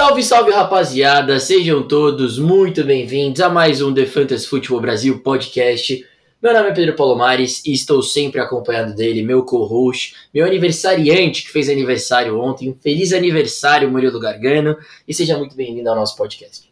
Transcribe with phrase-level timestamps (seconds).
[0.00, 6.06] Salve, salve rapaziada, sejam todos muito bem-vindos a mais um The Fantasy Futebol Brasil podcast.
[6.42, 11.50] Meu nome é Pedro Palomares e estou sempre acompanhado dele, meu co-host, meu aniversariante que
[11.50, 12.74] fez aniversário ontem.
[12.82, 14.74] Feliz aniversário, Murilo Gargano,
[15.06, 16.70] e seja muito bem-vindo ao nosso podcast.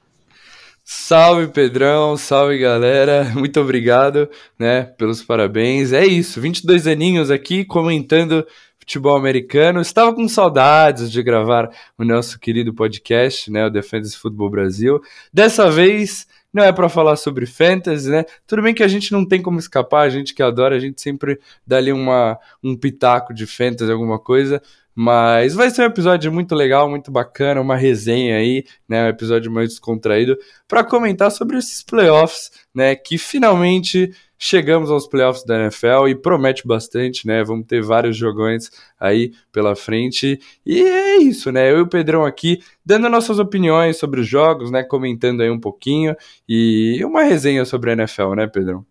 [0.82, 4.26] Salve Pedrão, salve galera, muito obrigado,
[4.58, 5.92] né, pelos parabéns.
[5.92, 8.46] É isso, 22 aninhos aqui comentando
[8.88, 9.82] futebol americano.
[9.82, 14.98] Estava com saudades de gravar o nosso querido podcast, né, o Defense Futebol Brasil.
[15.30, 18.24] Dessa vez não é para falar sobre fantasy, né?
[18.46, 21.02] Tudo bem que a gente não tem como escapar, a gente que adora, a gente
[21.02, 24.62] sempre dá ali uma, um pitaco de fantasy, alguma coisa,
[24.94, 29.04] mas vai ser um episódio muito legal, muito bacana, uma resenha aí, né?
[29.04, 30.36] Um episódio mais descontraído
[30.66, 32.96] para comentar sobre esses playoffs, né?
[32.96, 37.42] Que finalmente chegamos aos playoffs da NFL e promete bastante, né?
[37.42, 40.40] Vamos ter vários jogões aí pela frente.
[40.64, 41.70] E é isso, né?
[41.70, 44.84] Eu e o Pedrão aqui dando nossas opiniões sobre os jogos, né?
[44.84, 46.16] Comentando aí um pouquinho
[46.48, 48.86] e uma resenha sobre a NFL, né, Pedrão?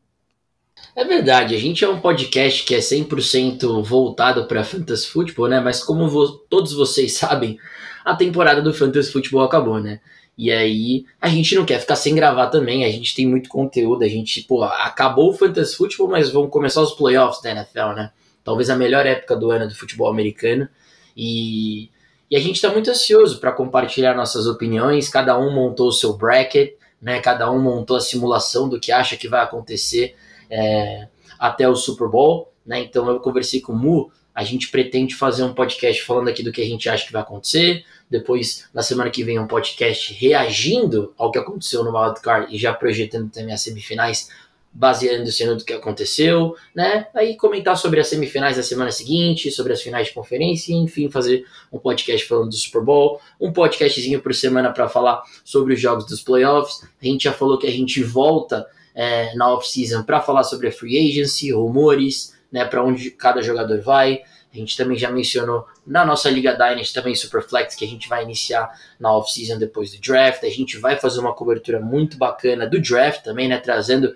[0.96, 5.60] É verdade, a gente é um podcast que é 100% voltado para Fantasy Football, né?
[5.60, 7.58] Mas como vo todos vocês sabem,
[8.04, 10.00] a temporada do Fantasy Football acabou, né?
[10.38, 14.04] E aí a gente não quer ficar sem gravar também, a gente tem muito conteúdo,
[14.04, 18.12] a gente, pô, acabou o Fantasy Football, mas vão começar os playoffs da NFL, né?
[18.44, 20.70] Talvez a melhor época do ano do futebol americano.
[21.16, 21.90] E,
[22.30, 26.16] e a gente está muito ansioso para compartilhar nossas opiniões, cada um montou o seu
[26.16, 27.20] bracket, né?
[27.20, 30.16] Cada um montou a simulação do que acha que vai acontecer
[30.50, 31.08] é,
[31.40, 32.80] até o Super Bowl, né?
[32.80, 36.52] Então eu conversei com o Mu, a gente pretende fazer um podcast falando aqui do
[36.52, 37.84] que a gente acha que vai acontecer.
[38.10, 42.74] Depois, na semana que vem, um podcast reagindo ao que aconteceu no Wildcard e já
[42.74, 44.30] projetando também as semifinais,
[44.72, 47.08] baseando-se no que aconteceu, né?
[47.16, 51.46] Aí comentar sobre as semifinais da semana seguinte, sobre as finais de conferência, enfim, fazer
[51.72, 56.06] um podcast falando do Super Bowl, um podcastzinho por semana para falar sobre os jogos
[56.06, 56.88] dos playoffs.
[57.02, 60.72] A gente já falou que a gente volta é, na off-season para falar sobre a
[60.72, 64.22] free agency, rumores, né, para onde cada jogador vai.
[64.58, 68.24] A gente também já mencionou na nossa Liga Dynasty também Superflex, que a gente vai
[68.24, 68.70] iniciar
[69.00, 70.44] na off-season depois do draft.
[70.44, 74.16] A gente vai fazer uma cobertura muito bacana do draft também, né, trazendo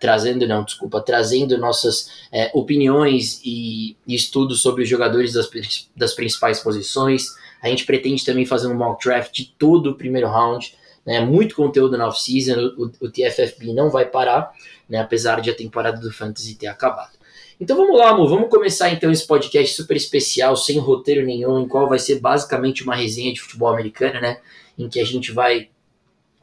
[0.00, 5.50] trazendo, não, desculpa, trazendo nossas é, opiniões e, e, estudos sobre os jogadores das,
[5.96, 7.26] das principais posições.
[7.60, 10.72] A gente pretende também fazer um mock draft de todo o primeiro round
[11.08, 14.52] né, muito conteúdo na off-season, o, o, TFFB não vai parar,
[14.86, 17.17] né, apesar de a temporada do Fantasy ter acabado.
[17.60, 21.66] Então vamos lá, amor, vamos começar então esse podcast super especial, sem roteiro nenhum, em
[21.66, 24.38] qual vai ser basicamente uma resenha de futebol americano, né,
[24.78, 25.68] em que a gente vai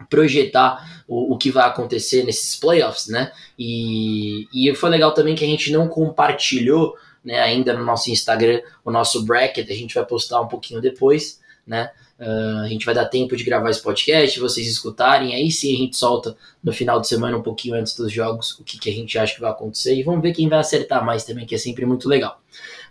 [0.09, 5.45] projetar o, o que vai acontecer nesses playoffs, né, e, e foi legal também que
[5.45, 10.05] a gente não compartilhou, né, ainda no nosso Instagram, o nosso bracket, a gente vai
[10.05, 14.39] postar um pouquinho depois, né, Uh, a gente vai dar tempo de gravar esse podcast,
[14.39, 18.09] vocês escutarem, aí sim a gente solta no final de semana, um pouquinho antes dos
[18.09, 20.59] jogos, o que, que a gente acha que vai acontecer e vamos ver quem vai
[20.59, 22.39] acertar mais também, que é sempre muito legal.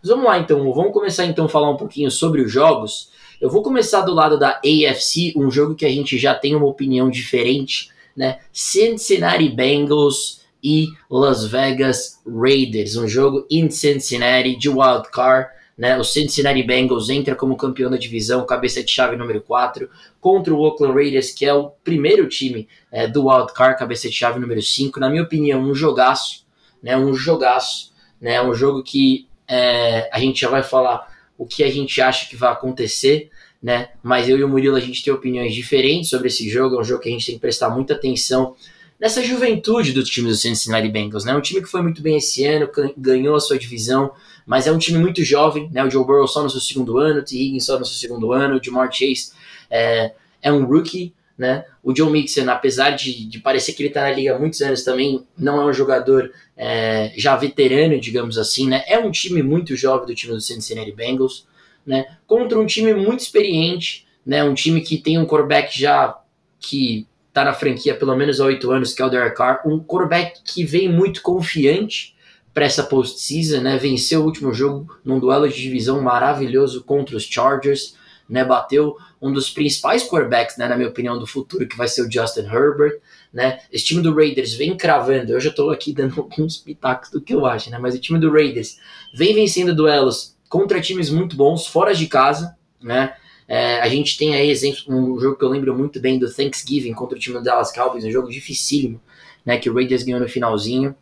[0.03, 3.09] Mas vamos lá então, vamos começar então a falar um pouquinho sobre os jogos.
[3.41, 6.67] Eu vou começar do lado da AFC, um jogo que a gente já tem uma
[6.67, 8.41] opinião diferente, né?
[8.53, 15.99] Cincinnati Bengals e Las Vegas Raiders, um jogo em Cincinnati de wild card né?
[15.99, 19.89] O Cincinnati Bengals entra como campeão da divisão, cabeça de chave número 4,
[20.21, 24.39] contra o Oakland Raiders, que é o primeiro time é, do Wildcard, cabeça de chave
[24.39, 25.01] número 5.
[25.01, 26.47] Na minha opinião, um jogaço,
[26.83, 26.97] né?
[26.97, 28.41] um jogaço, né?
[28.41, 32.37] um jogo que é, a gente já vai falar o que a gente acha que
[32.37, 33.31] vai acontecer,
[33.61, 33.89] né?
[34.03, 36.85] mas eu e o Murilo a gente tem opiniões diferentes sobre esse jogo, é um
[36.85, 38.55] jogo que a gente tem que prestar muita atenção
[39.01, 41.35] nessa juventude do time do Cincinnati Bengals, né?
[41.35, 44.13] Um time que foi muito bem esse ano, ganhou a sua divisão,
[44.47, 45.85] mas é um time muito jovem, né?
[45.85, 47.37] O Joe Burrow só no seu segundo ano, o T.
[47.37, 49.33] Higgins só no seu segundo ano, o Jamar Chase
[49.71, 50.13] é,
[50.43, 51.65] é um rookie, né?
[51.83, 54.85] O Joe Mixon, apesar de, de parecer que ele está na liga há muitos anos
[54.85, 58.85] também, não é um jogador é, já veterano, digamos assim, né?
[58.87, 61.47] É um time muito jovem do time do Cincinnati Bengals,
[61.85, 62.05] né?
[62.27, 64.45] Contra um time muito experiente, né?
[64.45, 66.17] Um time que tem um quarterback já
[66.61, 69.81] que está na franquia pelo menos há oito anos, que é o Derek Carr, um
[69.81, 72.14] quarterback que vem muito confiante,
[72.55, 73.77] para essa postseason, né?
[73.77, 77.97] Venceu o último jogo num duelo de divisão maravilhoso contra os Chargers,
[78.29, 78.45] né?
[78.45, 82.11] Bateu um dos principais quarterbacks, né, na minha opinião, do futuro, que vai ser o
[82.11, 83.01] Justin Herbert,
[83.33, 83.59] né?
[83.73, 87.35] Esse time do Raiders vem cravando, eu já estou aqui dando alguns pitacos do que
[87.35, 87.79] eu acho, né?
[87.79, 88.79] Mas o time do Raiders
[89.13, 93.15] vem vencendo duelos contra times muito bons, fora de casa, né?
[93.49, 96.95] É, a gente tem aí exemplos, um jogo que eu lembro muito bem do Thanksgiving
[96.95, 99.01] contra o time do Dallas Cowboys, um jogo dificílimo,
[99.45, 99.59] né?
[99.59, 100.95] Que o Raiders ganhou no finalzinho,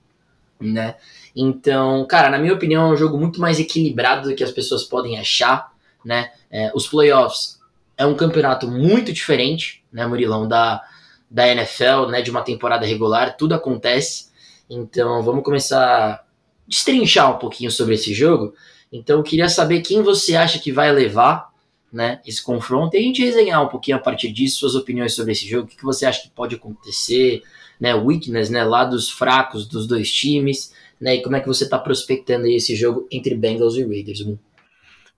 [0.60, 0.96] né?
[1.34, 4.84] Então, cara, na minha opinião, é um jogo muito mais equilibrado do que as pessoas
[4.84, 5.73] podem achar,
[6.05, 6.31] né?
[6.50, 7.61] É, os playoffs
[7.96, 10.82] é um campeonato muito diferente, né, Murilão, da,
[11.31, 14.31] da NFL, né, de uma temporada regular, tudo acontece.
[14.69, 16.25] Então vamos começar a
[16.67, 18.55] destrinchar um pouquinho sobre esse jogo.
[18.93, 21.50] Então eu queria saber quem você acha que vai levar
[21.93, 25.32] né, esse confronto e a gente resenhar um pouquinho a partir disso, suas opiniões sobre
[25.32, 27.43] esse jogo, o que, que você acha que pode acontecer,
[27.78, 31.78] né, weakness, né, lados fracos dos dois times, né, e como é que você está
[31.78, 34.25] prospectando esse jogo entre Bengals e Raiders,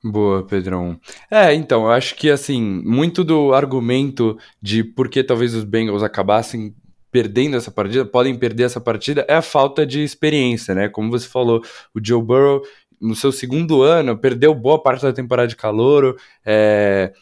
[0.02, 1.00] Boa, Pedrão.
[1.30, 6.02] É, então, eu acho que, assim, muito do argumento de por que talvez os Bengals
[6.02, 6.74] acabassem
[7.10, 10.88] perdendo essa partida, podem perder essa partida, é a falta de experiência, né?
[10.88, 11.62] Como você falou,
[11.94, 12.60] o Joe Burrow,
[13.00, 17.12] no seu segundo ano, perdeu boa parte da temporada de calouro, é...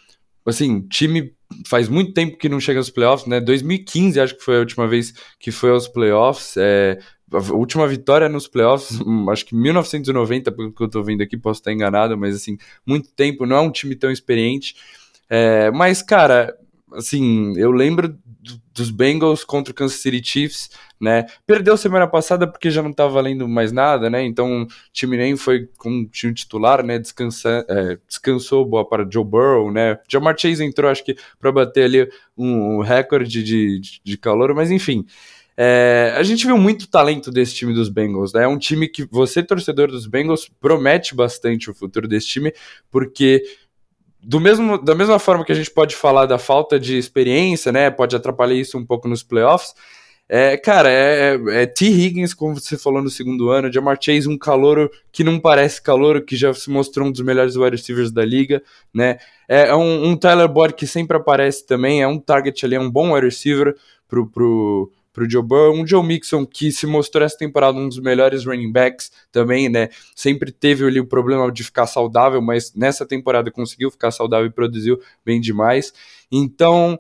[0.45, 1.33] Assim, time
[1.69, 3.41] faz muito tempo que não chega aos playoffs, né?
[3.41, 6.57] 2015 acho que foi a última vez que foi aos playoffs.
[6.57, 6.99] É,
[7.33, 11.37] a última vitória nos playoffs, hum, acho que 1990, pelo que eu tô vendo aqui,
[11.37, 12.57] posso estar enganado, mas assim,
[12.87, 14.77] muito tempo, não é um time tão experiente.
[15.29, 16.57] É, mas, cara,
[16.93, 18.19] assim, eu lembro
[18.75, 20.71] dos Bengals contra o Kansas City Chiefs,
[21.01, 21.27] né?
[21.47, 24.25] Perdeu semana passada porque já não estava valendo mais nada, né?
[24.25, 26.99] Então o time nem foi com o time titular, né?
[26.99, 29.99] Descansa, é, descansou boa para Joe Burrow, né?
[30.09, 34.55] Jamar Chase entrou, acho que para bater ali um, um recorde de, de, de calor,
[34.55, 35.05] mas enfim.
[35.57, 38.45] É, a gente viu muito talento desse time dos Bengals, né?
[38.45, 42.53] É um time que você, torcedor dos Bengals, promete bastante o futuro desse time,
[42.91, 43.43] porque
[44.23, 47.91] do mesmo, da mesma forma que a gente pode falar da falta de experiência, né?
[47.91, 49.75] Pode atrapalhar isso um pouco nos playoffs.
[50.29, 51.85] É, cara, é, é, é T.
[51.85, 56.25] Higgins, como você falou no segundo ano, Jamar Chase, um calouro que não parece calouro,
[56.25, 58.63] que já se mostrou um dos melhores wide receivers da liga,
[58.95, 59.19] né?
[59.47, 62.81] É, é um, um Tyler Boyd que sempre aparece também, é um target ali, é
[62.81, 63.77] um bom wide receiver
[64.09, 67.99] pro, pro, pro Joe Burrow, um Joe Mixon que se mostrou essa temporada um dos
[67.99, 69.89] melhores running backs também, né?
[70.17, 74.51] Sempre teve ali o problema de ficar saudável, mas nessa temporada conseguiu ficar saudável e
[74.51, 75.93] produziu bem demais.
[76.31, 76.99] Então,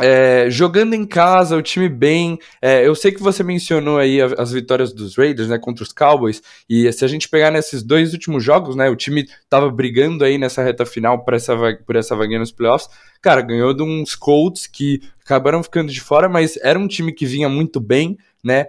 [0.00, 2.38] é, jogando em casa, o time bem.
[2.60, 6.42] É, eu sei que você mencionou aí as vitórias dos Raiders, né, contra os Cowboys.
[6.68, 10.36] E se a gente pegar nesses dois últimos jogos, né, o time tava brigando aí
[10.36, 11.56] nessa reta final por essa,
[11.86, 12.88] por essa vaguinha nos playoffs.
[13.22, 17.24] Cara, ganhou de uns Colts que acabaram ficando de fora, mas era um time que
[17.24, 18.66] vinha muito bem, né?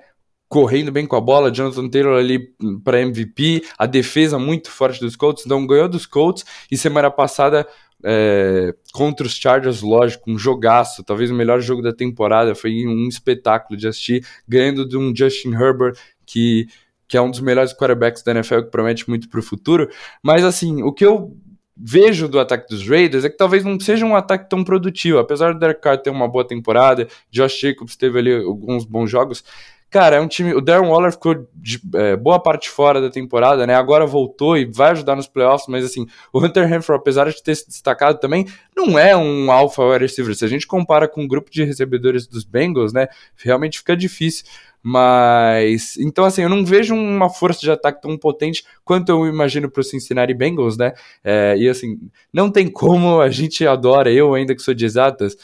[0.48, 5.16] Correndo bem com a bola, Jonathan Taylor ali para MVP, a defesa muito forte dos
[5.16, 7.68] Colts, então ganhou dos Colts e semana passada
[8.08, 13.08] é, contra os Chargers, lógico, um jogaço, talvez o melhor jogo da temporada, foi um
[13.08, 16.68] espetáculo de assistir, ganhando de um Justin Herbert que,
[17.08, 19.90] que é um dos melhores quarterbacks da NFL, que promete muito para o futuro.
[20.22, 21.36] Mas assim, o que eu
[21.76, 25.54] vejo do ataque dos Raiders é que talvez não seja um ataque tão produtivo, apesar
[25.54, 29.44] do Derek Carr ter uma boa temporada, Josh Jacobs teve ali alguns bons jogos,
[29.90, 30.54] Cara, é um time.
[30.54, 33.76] O Darren Waller ficou de é, boa parte fora da temporada, né?
[33.76, 37.56] Agora voltou e vai ajudar nos playoffs, mas assim, o Hunter Henry, apesar de ter
[37.56, 38.46] se destacado também,
[38.76, 40.36] não é um alpha wide receiver.
[40.36, 43.08] Se a gente compara com o grupo de recebedores dos Bengals, né?
[43.38, 44.46] Realmente fica difícil.
[44.88, 45.98] Mas.
[45.98, 49.82] Então, assim, eu não vejo uma força de ataque tão potente quanto eu imagino para
[49.82, 50.94] o Cincinnati Bengals, né?
[51.24, 51.98] É, e assim,
[52.32, 55.36] não tem como a gente adora, eu ainda que sou de exatas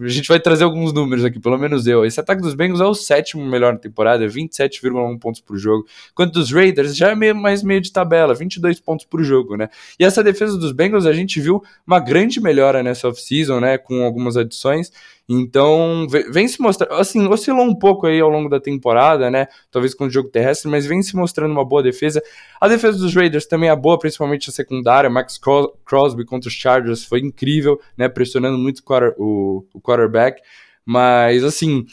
[0.00, 2.04] a gente vai trazer alguns números aqui, pelo menos eu.
[2.04, 5.86] Esse ataque dos Bengals é o sétimo melhor na temporada, 27,1 pontos por jogo.
[6.12, 9.68] Enquanto dos Raiders já é meio, mais meio de tabela, 22 pontos por jogo, né?
[9.98, 13.78] E essa defesa dos Bengals a gente viu uma grande melhora nessa off-season, né?
[13.78, 14.90] Com algumas adições.
[15.32, 19.46] Então, vem se mostrando, assim, oscilou um pouco aí ao longo da temporada, né?
[19.70, 22.20] Talvez com o jogo terrestre, mas vem se mostrando uma boa defesa.
[22.60, 25.08] A defesa dos Raiders também é boa, principalmente a secundária.
[25.08, 25.38] Max
[25.84, 28.08] Crosby contra os Chargers foi incrível, né?
[28.08, 28.82] Pressionando muito
[29.18, 30.42] o, quarterback.
[30.84, 31.86] Mas, assim,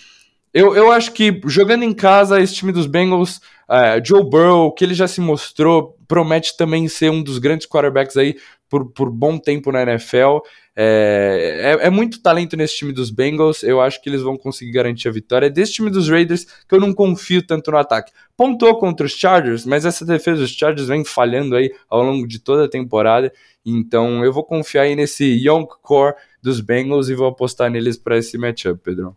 [0.51, 3.37] eu, eu acho que jogando em casa, esse time dos Bengals,
[3.69, 8.17] uh, Joe Burrow, que ele já se mostrou, promete também ser um dos grandes quarterbacks
[8.17, 8.35] aí
[8.69, 10.39] por, por bom tempo na NFL.
[10.75, 13.63] É, é, é, muito talento nesse time dos Bengals.
[13.63, 15.47] Eu acho que eles vão conseguir garantir a vitória.
[15.47, 18.11] É desse time dos Raiders que eu não confio tanto no ataque.
[18.35, 22.39] Pontou contra os Chargers, mas essa defesa dos Chargers vem falhando aí ao longo de
[22.39, 23.31] toda a temporada.
[23.65, 28.17] Então eu vou confiar aí nesse young core dos Bengals e vou apostar neles para
[28.17, 29.15] esse matchup, Pedro.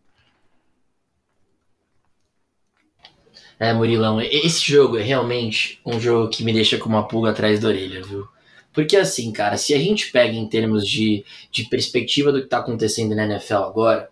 [3.61, 7.61] É, Murilão, esse jogo é realmente um jogo que me deixa com uma pulga atrás
[7.61, 8.27] da orelha, viu?
[8.73, 12.61] Porque assim, cara, se a gente pega em termos de, de perspectiva do que está
[12.61, 14.09] acontecendo na NFL agora,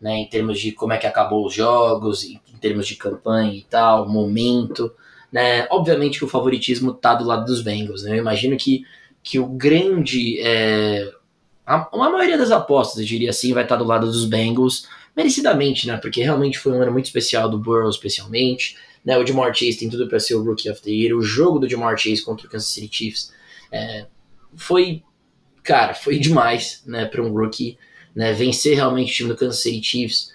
[0.00, 3.52] né, em termos de como é que acabou os jogos, em, em termos de campanha
[3.52, 4.92] e tal, momento,
[5.32, 8.84] né, obviamente que o favoritismo tá do lado dos Bengals, né, eu imagino que,
[9.20, 11.10] que o grande, é,
[11.66, 14.86] a, a maioria das apostas, eu diria assim, vai estar tá do lado dos Bengals,
[15.16, 19.54] merecidamente, né, porque realmente foi um ano muito especial do Burrow, especialmente, né, o Jamar
[19.54, 22.22] Chase tem tudo para ser o Rookie of the Year, o jogo do Jamar Chase
[22.22, 23.32] contra o Kansas City Chiefs
[23.70, 24.06] é,
[24.56, 25.02] foi
[25.62, 27.78] cara, foi demais, né, para um rookie,
[28.14, 30.32] né, vencer realmente o time do Kansas City Chiefs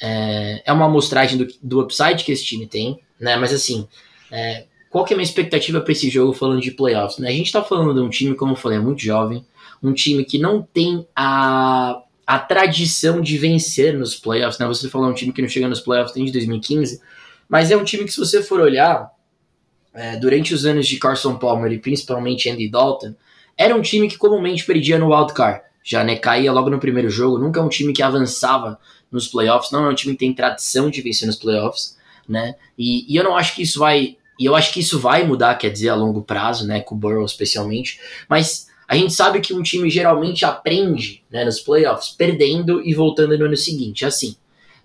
[0.00, 3.88] é, é uma amostragem do, do upside que esse time tem, né, mas assim,
[4.30, 7.32] é, qual que é a minha expectativa para esse jogo falando de playoffs, né, a
[7.32, 9.44] gente tá falando de um time, como eu falei, é muito jovem,
[9.82, 15.08] um time que não tem a, a tradição de vencer nos playoffs, né, você falou
[15.08, 17.00] um time que não chega nos playoffs desde 2015,
[17.48, 19.10] mas é um time que se você for olhar,
[19.94, 23.14] é, durante os anos de Carson Palmer e principalmente Andy Dalton,
[23.56, 25.62] era um time que comumente perdia no wildcard.
[25.82, 28.78] Já né, caía logo no primeiro jogo, nunca é um time que avançava
[29.10, 31.96] nos playoffs, não é um time que tem tradição de vencer nos playoffs,
[32.28, 32.56] né?
[32.76, 34.18] E, e eu não acho que isso vai.
[34.38, 36.80] E eu acho que isso vai mudar, quer dizer, a longo prazo, né?
[36.80, 37.98] Com o Burrow especialmente.
[38.28, 43.36] Mas a gente sabe que um time geralmente aprende né, nos playoffs, perdendo e voltando
[43.36, 44.34] no ano seguinte, assim,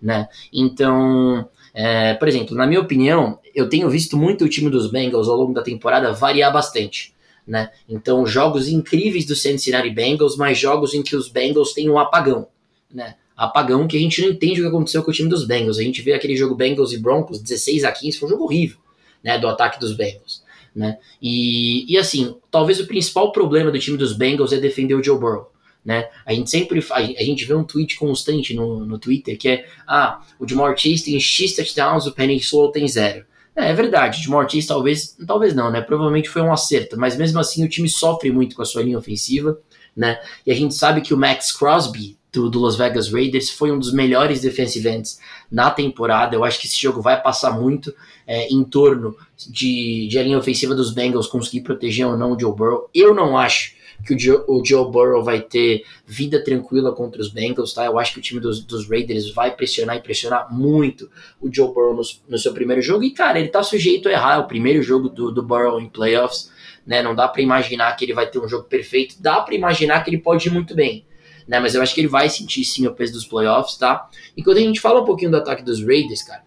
[0.01, 0.27] né?
[0.51, 5.29] Então, é, por exemplo, na minha opinião, eu tenho visto muito o time dos Bengals
[5.29, 7.13] ao longo da temporada variar bastante.
[7.47, 7.71] Né?
[7.87, 12.47] Então, jogos incríveis do Cincinnati Bengals, mas jogos em que os Bengals têm um apagão.
[12.93, 13.15] Né?
[13.35, 15.79] Apagão que a gente não entende o que aconteceu com o time dos Bengals.
[15.79, 18.77] A gente vê aquele jogo Bengals e Broncos 16 a 15, foi um jogo horrível
[19.23, 20.42] né, do ataque dos Bengals.
[20.75, 20.97] Né?
[21.21, 25.19] E, e assim, talvez o principal problema do time dos Bengals é defender o Joe
[25.19, 25.51] Burrow.
[25.85, 26.09] Né?
[26.25, 29.65] A gente sempre faz, a gente vê um tweet constante no, no Twitter que é
[29.85, 33.25] ah, o Jamar Chase tem X touchdowns, o Penny Sewell tem zero.
[33.55, 35.81] É, é verdade, de Mortis talvez, talvez não, né?
[35.81, 38.97] Provavelmente foi um acerto, mas mesmo assim o time sofre muito com a sua linha
[38.97, 39.59] ofensiva,
[39.95, 40.19] né?
[40.45, 43.77] E a gente sabe que o Max Crosby do, do Las Vegas Raiders foi um
[43.77, 45.19] dos melhores defensive ends
[45.51, 46.35] na temporada.
[46.35, 47.93] Eu acho que esse jogo vai passar muito
[48.25, 52.39] é, em torno de, de a linha ofensiva dos Bengals conseguir proteger ou não o
[52.39, 52.89] Joe Burrow.
[52.93, 57.29] Eu não acho que o Joe, o Joe Burrow vai ter vida tranquila contra os
[57.29, 57.85] Bengals, tá?
[57.85, 61.09] Eu acho que o time dos, dos Raiders vai pressionar e pressionar muito
[61.39, 63.03] o Joe Burrow no, no, seu primeiro jogo.
[63.03, 64.35] E, cara, ele tá sujeito a errar.
[64.35, 66.51] É o primeiro jogo do, do Burrow em playoffs,
[66.85, 67.03] né?
[67.03, 69.15] Não dá para imaginar que ele vai ter um jogo perfeito.
[69.19, 71.05] Dá para imaginar que ele pode ir muito bem.
[71.47, 74.09] Né, mas eu acho que ele vai sentir sim o peso dos playoffs, tá?
[74.35, 76.43] E quando a gente fala um pouquinho do ataque dos Raiders, cara,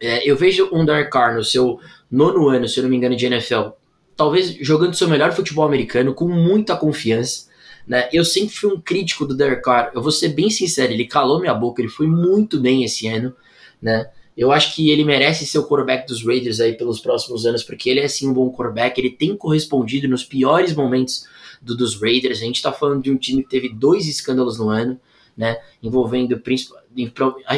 [0.00, 1.78] é, eu vejo um Dark Carr no seu
[2.10, 3.70] nono ano, se eu não me engano, de NFL,
[4.16, 7.46] talvez jogando seu melhor futebol americano com muita confiança.
[7.86, 8.08] Né?
[8.12, 9.92] Eu sempre fui um crítico do Derek Carr.
[9.94, 13.34] Eu vou ser bem sincero, ele calou minha boca, ele foi muito bem esse ano,
[13.80, 14.10] né?
[14.36, 17.88] Eu acho que ele merece ser o quarterback dos Raiders aí pelos próximos anos, porque
[17.88, 21.24] ele é sim um bom quarterback, ele tem correspondido nos piores momentos
[21.60, 22.38] do, dos Raiders.
[22.38, 25.00] A gente tá falando de um time que teve dois escândalos no ano,
[25.36, 25.58] né?
[25.82, 26.40] Envolvendo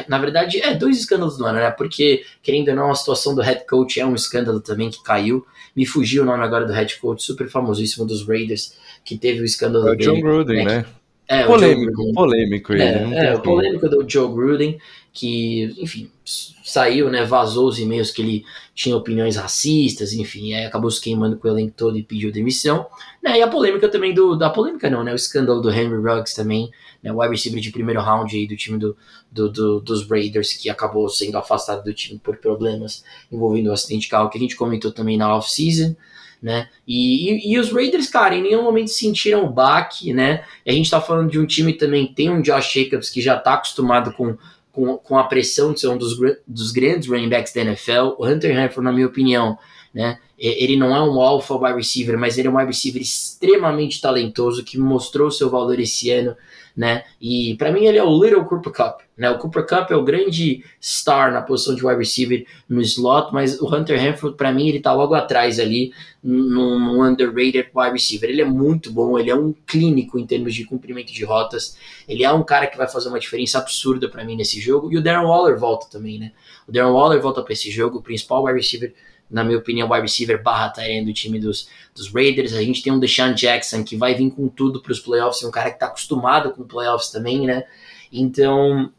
[0.08, 1.70] na verdade, é dois escândalos no ano, né?
[1.70, 5.46] Porque, querendo ou não, a situação do head coach é um escândalo também que caiu.
[5.76, 9.44] Me fugiu o nome agora do head coach super famosíssimo dos Raiders, que teve o
[9.44, 9.96] escândalo é o.
[9.96, 10.78] John Gruden, né?
[10.78, 10.86] né?
[11.28, 12.82] É, polêmico, polêmico ele.
[12.82, 14.78] É, é o polêmico do Joe Gruden,
[15.18, 18.44] que, enfim, saiu, né, vazou os e-mails que ele
[18.74, 22.86] tinha opiniões racistas, enfim, aí acabou se queimando com o elenco todo e pediu demissão.
[23.22, 26.36] Né, e a polêmica também do, da polêmica não, né, o escândalo do Henry Ruggs
[26.36, 26.70] também,
[27.02, 28.96] né, o wide receiver de primeiro round aí do time do,
[29.30, 34.02] do, do, dos Raiders, que acabou sendo afastado do time por problemas envolvendo o acidente
[34.02, 35.96] de carro, que a gente comentou também na off-season,
[36.40, 36.68] né?
[36.86, 40.44] E, e, e, os Raiders, cara, em nenhum momento sentiram o baque, né?
[40.64, 43.36] E a gente tá falando de um time também, tem um Josh Jacobs que já
[43.36, 44.36] tá acostumado com,
[44.78, 46.16] com, com a pressão de ser um dos,
[46.46, 48.14] dos grandes running backs da NFL.
[48.16, 49.58] O Hunter Henry, na minha opinião,
[49.92, 50.18] né?
[50.38, 54.62] Ele não é um alpha wide receiver, mas ele é um wide receiver extremamente talentoso
[54.62, 56.36] que mostrou seu valor esse ano
[56.78, 57.02] né?
[57.20, 59.28] E para mim ele é o Little Cooper Cup, né?
[59.28, 63.60] O Cooper Cup é o grande star na posição de wide receiver no slot, mas
[63.60, 68.30] o Hunter Henry para mim ele tá logo atrás ali num underrated wide receiver.
[68.30, 71.76] Ele é muito bom, ele é um clínico em termos de cumprimento de rotas.
[72.08, 74.92] Ele é um cara que vai fazer uma diferença absurda para mim nesse jogo.
[74.92, 76.30] E o Darren Waller volta também, né?
[76.68, 78.94] O Darren Waller volta para esse jogo, o principal wide receiver
[79.30, 82.54] na minha opinião, wide receiver barra Tyrant do time dos, dos Raiders.
[82.54, 85.50] A gente tem um Deshaun Jackson que vai vir com tudo para os playoffs, um
[85.50, 87.64] cara que está acostumado com playoffs também, né?
[88.10, 88.90] Então,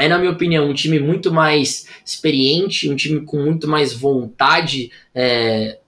[0.00, 4.90] é, na minha opinião, um time muito mais experiente, um time com muito mais vontade.
[5.14, 5.78] É,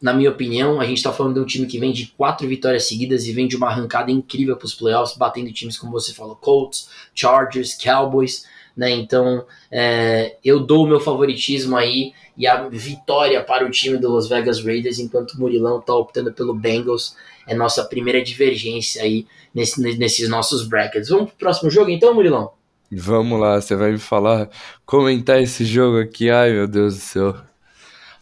[0.00, 2.86] na minha opinião, a gente está falando de um time que vem de quatro vitórias
[2.86, 6.36] seguidas e vem de uma arrancada incrível para os playoffs, batendo times como você falou,
[6.36, 8.44] Colts, Chargers, Cowboys.
[8.76, 8.90] Né?
[8.90, 14.12] Então, é, eu dou o meu favoritismo aí e a vitória para o time do
[14.12, 17.16] Las Vegas Raiders, enquanto o Murilão está optando pelo Bengals.
[17.48, 21.08] É nossa primeira divergência aí nesse, nesses nossos brackets.
[21.08, 22.55] Vamos para o próximo jogo então, Murilão?
[22.90, 24.48] Vamos lá, você vai me falar,
[24.84, 26.30] comentar esse jogo aqui.
[26.30, 27.36] Ai, meu Deus do céu.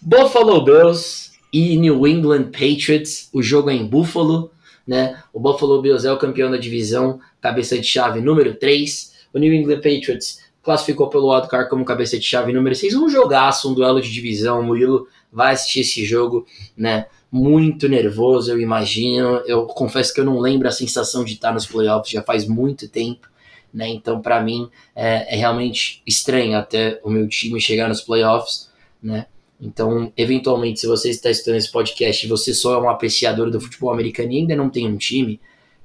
[0.01, 3.29] Buffalo Bills e New England Patriots.
[3.33, 4.51] O jogo é em Buffalo,
[4.87, 5.23] né?
[5.33, 9.15] O Buffalo Bills é o campeão da divisão, cabeça de chave número 3.
[9.33, 12.95] O New England Patriots classificou pelo wildcard como cabeça de chave número 6.
[12.95, 14.61] Um jogaço, um duelo de divisão.
[14.61, 17.07] O Murilo vai assistir esse jogo, né?
[17.31, 19.43] Muito nervoso, eu imagino.
[19.47, 22.89] Eu confesso que eu não lembro a sensação de estar nos playoffs já faz muito
[22.89, 23.29] tempo,
[23.75, 23.89] né?
[23.89, 28.71] Então, para mim, é, é realmente estranho até o meu time chegar nos playoffs,
[29.03, 29.27] né?
[29.61, 33.61] Então, eventualmente, se você está estudando esse podcast e você só é um apreciador do
[33.61, 35.41] futebol americano e ainda não tem um time,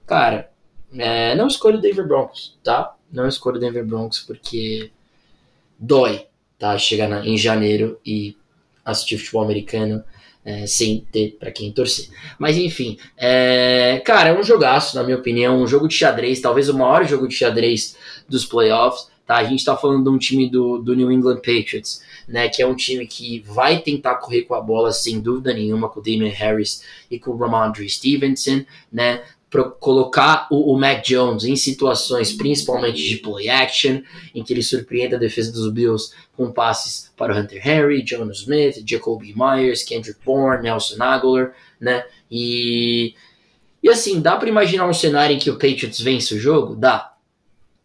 [0.05, 0.51] cara,
[0.93, 2.95] é, não escolha o Denver Broncos, tá?
[3.11, 4.91] Não escolha o Denver Broncos porque
[5.77, 6.27] dói,
[6.59, 6.77] tá?
[6.77, 8.37] Chegar na, em janeiro e
[8.85, 10.03] assistir futebol americano
[10.49, 12.09] é, sem ter para quem torcer.
[12.39, 16.67] Mas enfim, é, cara, é um jogaço, na minha opinião, um jogo de xadrez, talvez
[16.69, 17.95] o maior jogo de xadrez
[18.27, 19.07] dos playoffs.
[19.27, 19.35] Tá?
[19.35, 22.65] A gente está falando de um time do, do New England Patriots, né, que é
[22.67, 26.31] um time que vai tentar correr com a bola sem dúvida nenhuma com o Damian
[26.31, 29.21] Harris e com o Ramondre Stevenson, né,
[29.79, 34.01] colocar o, o, Mac Jones em situações principalmente de play action,
[34.33, 38.39] em que ele surpreenda a defesa dos Bills com passes para o Hunter Henry, Jonas
[38.39, 42.05] Smith, Jacoby Myers, Kendrick Bourne, Nelson Aguilar, né?
[42.29, 43.15] E,
[43.81, 46.75] e assim, dá para imaginar um cenário em que o Patriots vence o jogo?
[46.75, 47.13] Dá.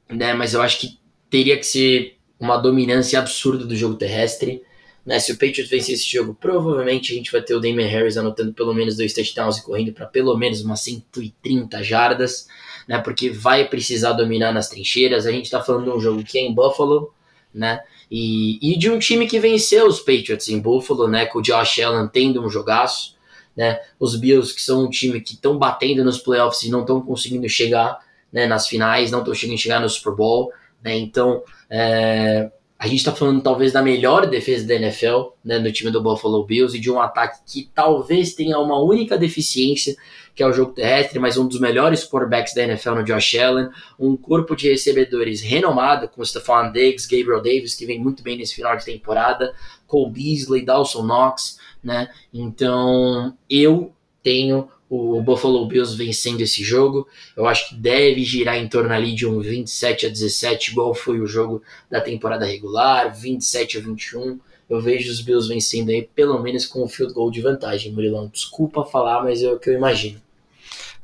[0.08, 0.34] Né?
[0.34, 0.98] Mas eu acho que
[1.30, 4.62] teria que ser uma dominância absurda do jogo terrestre.
[5.04, 5.18] Né?
[5.18, 8.54] Se o Patriots vencer esse jogo, provavelmente a gente vai ter o Damon Harris anotando
[8.54, 12.48] pelo menos dois touchdowns e correndo para pelo menos umas 130 jardas,
[12.88, 12.98] né?
[12.98, 15.26] porque vai precisar dominar nas trincheiras.
[15.26, 17.12] A gente está falando de um jogo que é em Buffalo,
[17.54, 17.80] né?
[18.10, 21.26] E, e de um time que venceu os Patriots em Buffalo, né?
[21.26, 23.16] Com o Josh Allen tendo um jogaço,
[23.56, 23.80] né?
[23.98, 27.48] Os Bills, que são um time que estão batendo nos playoffs e não estão conseguindo
[27.48, 27.98] chegar
[28.32, 30.52] né, nas finais, não estão conseguindo chegar no Super Bowl.
[30.82, 30.98] Né?
[30.98, 32.50] Então, é,
[32.84, 36.44] a gente está falando talvez da melhor defesa da NFL né, no time do Buffalo
[36.44, 39.96] Bills e de um ataque que talvez tenha uma única deficiência,
[40.34, 43.70] que é o jogo terrestre, mas um dos melhores quarterbacks da NFL no Josh Allen,
[43.98, 48.54] um corpo de recebedores renomado com Stephon Diggs, Gabriel Davis, que vem muito bem nesse
[48.54, 49.54] final de temporada,
[49.86, 52.10] Cole Beasley, Dawson Knox, né?
[52.34, 57.08] Então, eu tenho o Buffalo Bills vencendo esse jogo.
[57.36, 61.20] Eu acho que deve girar em torno ali de um 27 a 17, igual foi
[61.20, 64.38] o jogo da temporada regular, 27 a 21.
[64.68, 68.28] Eu vejo os Bills vencendo aí, pelo menos com o field goal de vantagem, Murilão.
[68.32, 70.20] Desculpa falar, mas é o que eu imagino.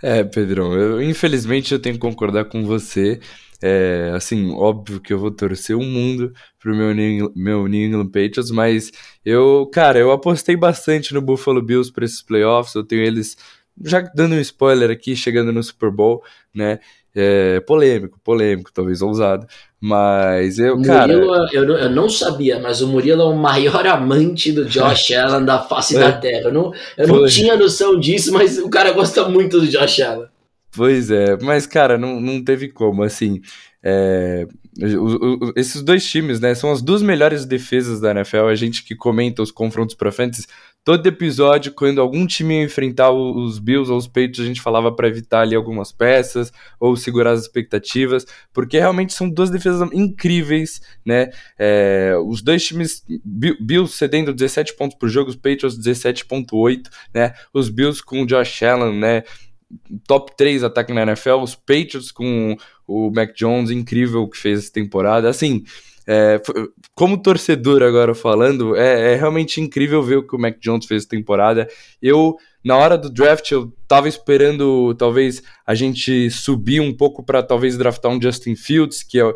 [0.03, 3.21] É, Pedrão, eu, infelizmente eu tenho que concordar com você.
[3.63, 8.07] É, assim, óbvio que eu vou torcer o mundo pro meu New, meu New England
[8.07, 8.91] Patriots, mas
[9.23, 12.75] eu, cara, eu apostei bastante no Buffalo Bills para esses playoffs.
[12.75, 13.37] Eu tenho eles
[13.85, 16.23] já dando um spoiler aqui, chegando no Super Bowl,
[16.55, 16.79] né?
[17.15, 19.47] É, polêmico, polêmico, talvez ousado.
[19.81, 21.13] Mas eu, Murilo, cara.
[21.53, 25.59] Eu, eu não sabia, mas o Murilo é o maior amante do Josh Allen da
[25.61, 26.49] face da terra.
[26.49, 30.29] Eu não, eu não tinha noção disso, mas o cara gosta muito do Josh Allen.
[30.73, 33.41] Pois é, mas, cara, não, não teve como, assim.
[33.83, 34.47] É,
[34.79, 38.47] o, o, esses dois times, né, são as duas melhores defesas da NFL.
[38.47, 40.39] A gente que comenta os confrontos para frente
[40.85, 44.91] todo episódio, quando algum time ia enfrentar os Bills ou os Patriots, a gente falava
[44.91, 50.81] para evitar ali algumas peças ou segurar as expectativas, porque realmente são duas defesas incríveis,
[51.05, 51.31] né?
[51.59, 57.35] É, os dois times, Bills cedendo 17 pontos por jogo, os Patriots 17.8, né?
[57.53, 59.23] Os Bills com o Josh Allen, né?
[60.07, 64.73] top 3 ataque na NFL, os Patriots com o Mac Jones, incrível que fez essa
[64.73, 65.29] temporada.
[65.29, 65.63] Assim,
[66.13, 66.43] é,
[66.93, 71.07] como torcedor agora falando, é, é, realmente incrível ver o que o Mac Jones fez
[71.07, 71.69] temporada.
[72.03, 77.45] Eu, na hora do draft, eu tava esperando talvez a gente subir um pouco para
[77.45, 79.35] talvez draftar um Justin Fields, que é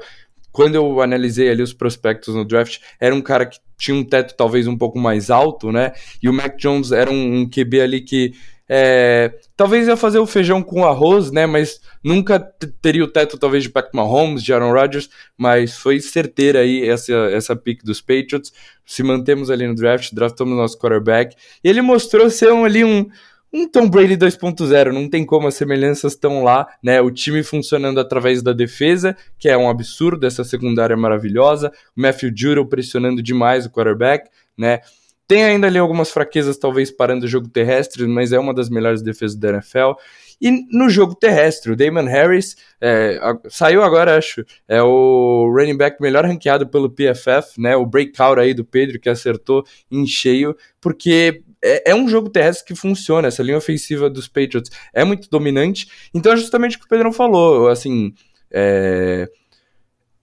[0.50, 4.34] quando eu analisei ali os prospectos no draft, era um cara que tinha um teto
[4.36, 5.92] talvez um pouco mais alto, né?
[6.20, 8.32] E o Mac Jones era um, um QB ali que
[8.68, 11.46] é, talvez ia fazer o feijão com arroz, né?
[11.46, 12.40] Mas nunca
[12.80, 17.12] teria o teto, talvez, de Patrick Mahomes, de Aaron Rodgers, mas foi certeira aí essa,
[17.30, 18.52] essa pick dos Patriots.
[18.86, 21.36] Se mantemos ali no draft, draftamos nosso quarterback.
[21.62, 23.06] E ele mostrou ser um, ali um,
[23.52, 27.02] um Tom Brady 2.0, não tem como, as semelhanças estão lá, né?
[27.02, 31.70] O time funcionando através da defesa, que é um absurdo, essa secundária maravilhosa.
[31.96, 34.80] O Matthew Juro pressionando demais o quarterback, né?
[35.26, 39.02] Tem ainda ali algumas fraquezas, talvez parando o jogo terrestre, mas é uma das melhores
[39.02, 39.92] defesas da NFL.
[40.40, 46.00] E no jogo terrestre, o Damon Harris é, saiu agora, acho, é o running back
[46.02, 47.76] melhor ranqueado pelo PFF, né?
[47.76, 52.66] O breakout aí do Pedro que acertou em cheio, porque é, é, um jogo terrestre
[52.66, 53.28] que funciona.
[53.28, 55.88] Essa linha ofensiva dos Patriots é muito dominante.
[56.12, 57.68] Então é justamente o que o Pedrão falou.
[57.68, 58.12] Assim,
[58.50, 59.26] é,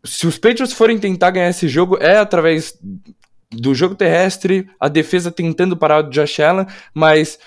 [0.04, 2.78] se os Patriots forem tentar ganhar esse jogo, é através
[3.52, 7.38] do jogo terrestre, a defesa tentando parar o Josh Allen, mas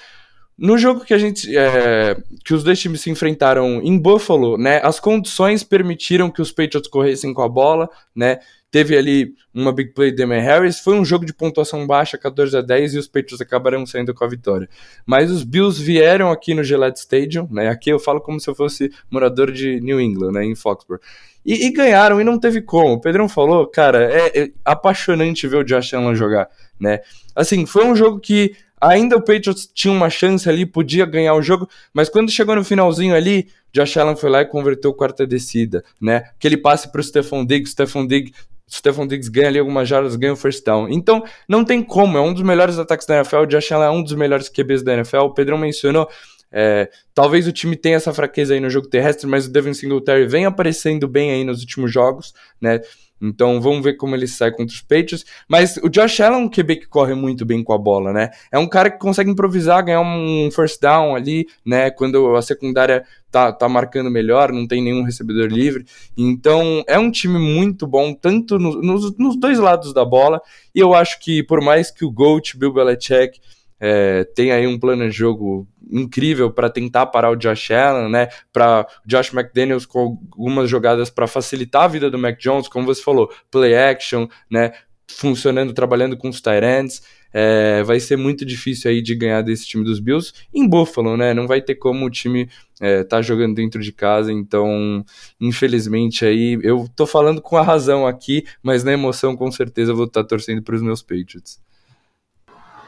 [0.57, 4.81] no jogo que a gente é, que os dois times se enfrentaram em Buffalo, né,
[4.85, 8.39] as condições permitiram que os Patriots corressem com a bola, né?
[8.75, 10.81] Teve ali uma big play de Damian Harris.
[10.81, 14.25] Foi um jogo de pontuação baixa, 14 a 10, e os Patriots acabaram saindo com
[14.25, 14.69] a vitória.
[15.07, 17.69] Mas os Bills vieram aqui no Gillette Stadium, né?
[17.69, 20.45] Aqui eu falo como se eu fosse morador de New England, né?
[20.45, 21.01] Em Foxborough.
[21.47, 22.95] E, e, ganharam e não teve como.
[22.95, 26.49] O Pedrão falou, cara, é, é, apaixonante ver o Josh Allen jogar,
[26.81, 26.99] né?
[27.33, 31.43] Assim, foi um jogo que ainda o Patriots tinha uma chance ali, podia ganhar o
[31.43, 35.85] jogo, mas quando chegou no finalzinho ali, Josh Allen foi lá e converteu quarta descida,
[36.01, 36.25] né?
[36.37, 38.35] Aquele passe para o Stephon Diggs, Stephon Diggs
[38.71, 40.89] Stephon Diggs ganha ali algumas jardas, ganha o first down.
[40.89, 43.91] Então, não tem como, é um dos melhores ataques da NFL, o Josh Allen é
[43.91, 46.09] um dos melhores QBs da NFL, o Pedrão mencionou,
[46.57, 50.27] é, talvez o time tenha essa fraqueza aí no jogo terrestre, mas o Devin Singletary
[50.27, 52.81] vem aparecendo bem aí nos últimos jogos, né?
[53.25, 55.25] Então vamos ver como ele sai contra os Patriots.
[55.49, 58.31] Mas o Josh Allen é um QB que corre muito bem com a bola, né?
[58.53, 61.91] É um cara que consegue improvisar, ganhar um first down ali, né?
[61.91, 65.85] Quando a secundária tá, tá marcando melhor, não tem nenhum recebedor livre.
[66.17, 70.41] Então é um time muito bom, tanto no, nos, nos dois lados da bola.
[70.75, 73.41] E eu acho que por mais que o Gold, Bill Belichick
[73.87, 78.29] é, tem aí um plano de jogo incrível para tentar parar o Josh Allen, né?
[78.51, 83.03] Para Josh McDaniels com algumas jogadas para facilitar a vida do Mac Jones, como você
[83.03, 84.73] falou, play action, né?
[85.07, 87.03] Funcionando, trabalhando com os ends.
[87.31, 91.35] É, vai ser muito difícil aí de ganhar desse time dos Bills em Buffalo, né?
[91.35, 92.49] Não vai ter como o time
[92.81, 95.05] é, tá jogando dentro de casa, então
[95.39, 100.07] infelizmente aí eu tô falando com a razão aqui, mas na emoção com certeza vou
[100.07, 101.63] estar tá torcendo para os meus Patriots.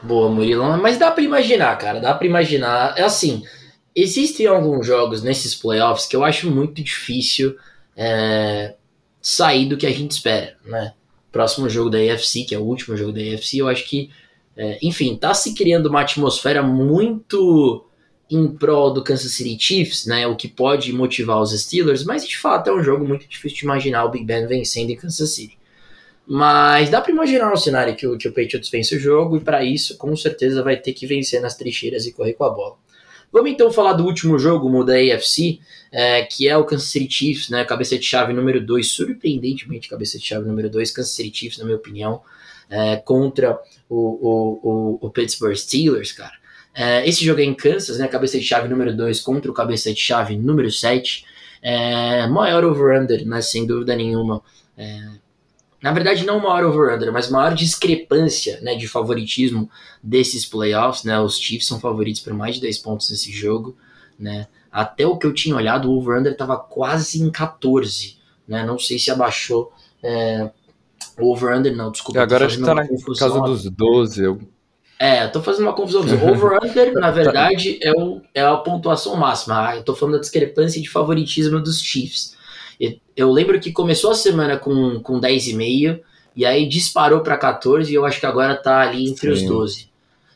[0.07, 0.63] Boa, Murilo.
[0.77, 1.99] Mas dá para imaginar, cara.
[1.99, 2.97] Dá para imaginar.
[2.97, 3.43] É assim,
[3.93, 7.57] existem alguns jogos nesses playoffs que eu acho muito difícil
[7.95, 8.75] é,
[9.21, 10.93] sair do que a gente espera, né?
[11.29, 14.09] Próximo jogo da AFC, que é o último jogo da AFC, eu acho que,
[14.55, 17.85] é, enfim, tá se criando uma atmosfera muito
[18.31, 20.25] em prol do Kansas City Chiefs, né?
[20.25, 23.65] O que pode motivar os Steelers, mas de fato é um jogo muito difícil de
[23.65, 25.57] imaginar o Big Ben vencendo em Kansas City.
[26.27, 29.39] Mas dá para imaginar um cenário que o, que o Patriots vence o jogo e
[29.39, 32.75] para isso, com certeza, vai ter que vencer nas trincheiras e correr com a bola.
[33.31, 35.59] Vamos então falar do último jogo da AFC,
[35.91, 40.17] é, que é o Kansas City Chiefs, né, cabeça de chave número 2, surpreendentemente cabeça
[40.17, 42.21] de chave número 2, Kansas City Chiefs, na minha opinião,
[42.69, 43.59] é, contra
[43.89, 46.33] o, o, o, o, Pittsburgh Steelers, cara.
[46.73, 49.93] É, esse jogo é em Kansas, né, cabeça de chave número 2 contra o cabeça
[49.93, 51.25] de chave número 7,
[51.61, 54.41] é, maior over-under, né, sem dúvida nenhuma,
[54.77, 54.99] é,
[55.81, 59.69] na verdade não maior over-under, mas maior discrepância né, de favoritismo
[60.01, 63.77] desses playoffs, né, os Chiefs são favoritos por mais de 10 pontos nesse jogo,
[64.19, 68.79] né, até o que eu tinha olhado, o over-under estava quase em 14, né, não
[68.79, 69.71] sei se abaixou
[70.03, 70.49] é,
[71.19, 72.21] o over-under, não, desculpa.
[72.21, 73.27] Agora a gente tá na confusão.
[73.27, 74.39] casa dos 12, eu...
[74.99, 76.01] É, eu tô fazendo uma confusão.
[76.01, 79.69] O over-under, na verdade, é, o, é a pontuação máxima.
[79.69, 82.35] Ah, eu tô falando da discrepância de favoritismo dos Chiefs.
[83.17, 85.99] Eu lembro que começou a semana com, com 10,5
[86.35, 89.43] e aí disparou para 14 e eu acho que agora tá ali entre Sim.
[89.45, 89.89] os 12.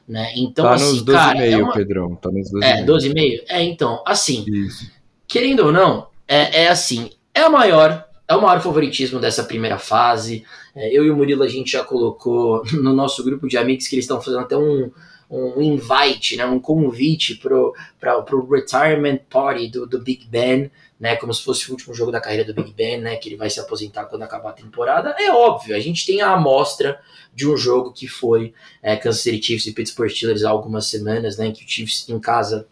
[0.08, 0.34] Né?
[0.36, 1.74] Então, tá assim, nos 12 cara, meio, é uma...
[1.74, 2.16] Pedrão.
[2.16, 3.44] Tá nos 12 É, 12,5?
[3.48, 4.92] É, então, assim, Isso.
[5.28, 9.78] querendo ou não, é, é assim, é a maior, é o maior favoritismo dessa primeira
[9.78, 10.44] fase.
[10.76, 13.94] É, eu e o Murilo, a gente já colocou no nosso grupo de amigos que
[13.94, 14.90] eles estão fazendo até um,
[15.30, 21.16] um invite, né, um convite pro, pra, pro retirement party do, do Big Ben, né,
[21.16, 23.50] como se fosse o último jogo da carreira do Big Ben, né, que ele vai
[23.50, 25.16] se aposentar quando acabar a temporada.
[25.18, 27.02] É óbvio, a gente tem a amostra
[27.34, 31.38] de um jogo que foi é, Kansas City Chiefs e Pittsburgh Steelers há algumas semanas,
[31.38, 32.68] né, que o Chiefs em casa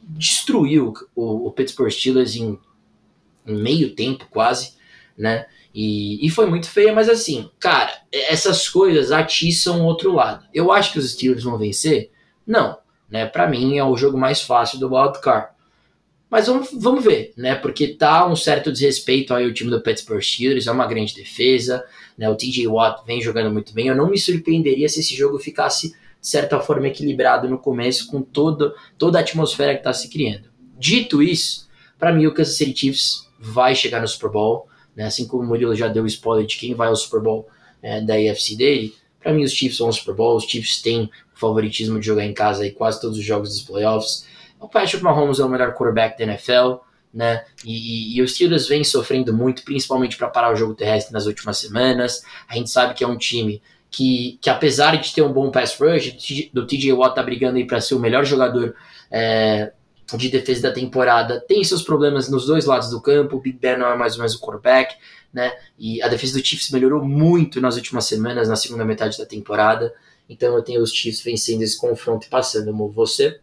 [0.00, 2.56] destruiu o, o Pittsburgh Steelers em,
[3.44, 4.74] em meio tempo quase,
[5.16, 10.46] né, e, e foi muito feia, mas assim, cara, essas coisas atiçam o outro lado.
[10.54, 12.12] Eu acho que os Steelers vão vencer?
[12.46, 12.78] Não,
[13.10, 15.57] né, para mim é o jogo mais fácil do wild card.
[16.30, 17.54] Mas vamos, vamos ver, né?
[17.54, 21.84] Porque tá um certo desrespeito aí o time do Pittsburgh Steelers, é uma grande defesa,
[22.16, 22.28] né?
[22.28, 23.88] O TJ Watt vem jogando muito bem.
[23.88, 28.20] Eu não me surpreenderia se esse jogo ficasse de certa forma equilibrado no começo com
[28.20, 30.48] todo, toda a atmosfera que está se criando.
[30.78, 35.06] Dito isso, para mim o Kansas City Chiefs vai chegar no Super Bowl, né?
[35.06, 37.48] Assim como o Murilo já deu spoiler de quem vai ao Super Bowl
[37.82, 41.04] é, da AFC dele, para mim os Chiefs vão ao Super Bowl, os Chiefs têm
[41.04, 44.26] o favoritismo de jogar em casa aí quase todos os jogos dos playoffs.
[44.60, 46.76] O Patrick Mahomes é o melhor quarterback da NFL,
[47.12, 47.44] né?
[47.64, 51.58] E, e, os Steelers vêm sofrendo muito, principalmente para parar o jogo terrestre nas últimas
[51.58, 52.22] semanas.
[52.48, 55.78] A gente sabe que é um time que, que apesar de ter um bom pass
[55.78, 58.74] rush, do TJ Watt tá brigando aí para ser o melhor jogador
[59.10, 59.72] é,
[60.16, 63.36] de defesa da temporada, tem seus problemas nos dois lados do campo.
[63.36, 64.94] O Big Ben não é mais ou menos o quarterback,
[65.32, 65.52] né?
[65.78, 69.94] E a defesa do Chiefs melhorou muito nas últimas semanas, na segunda metade da temporada.
[70.28, 72.72] Então eu tenho os Chiefs vencendo esse confronto e passando.
[72.72, 73.40] Mo, você?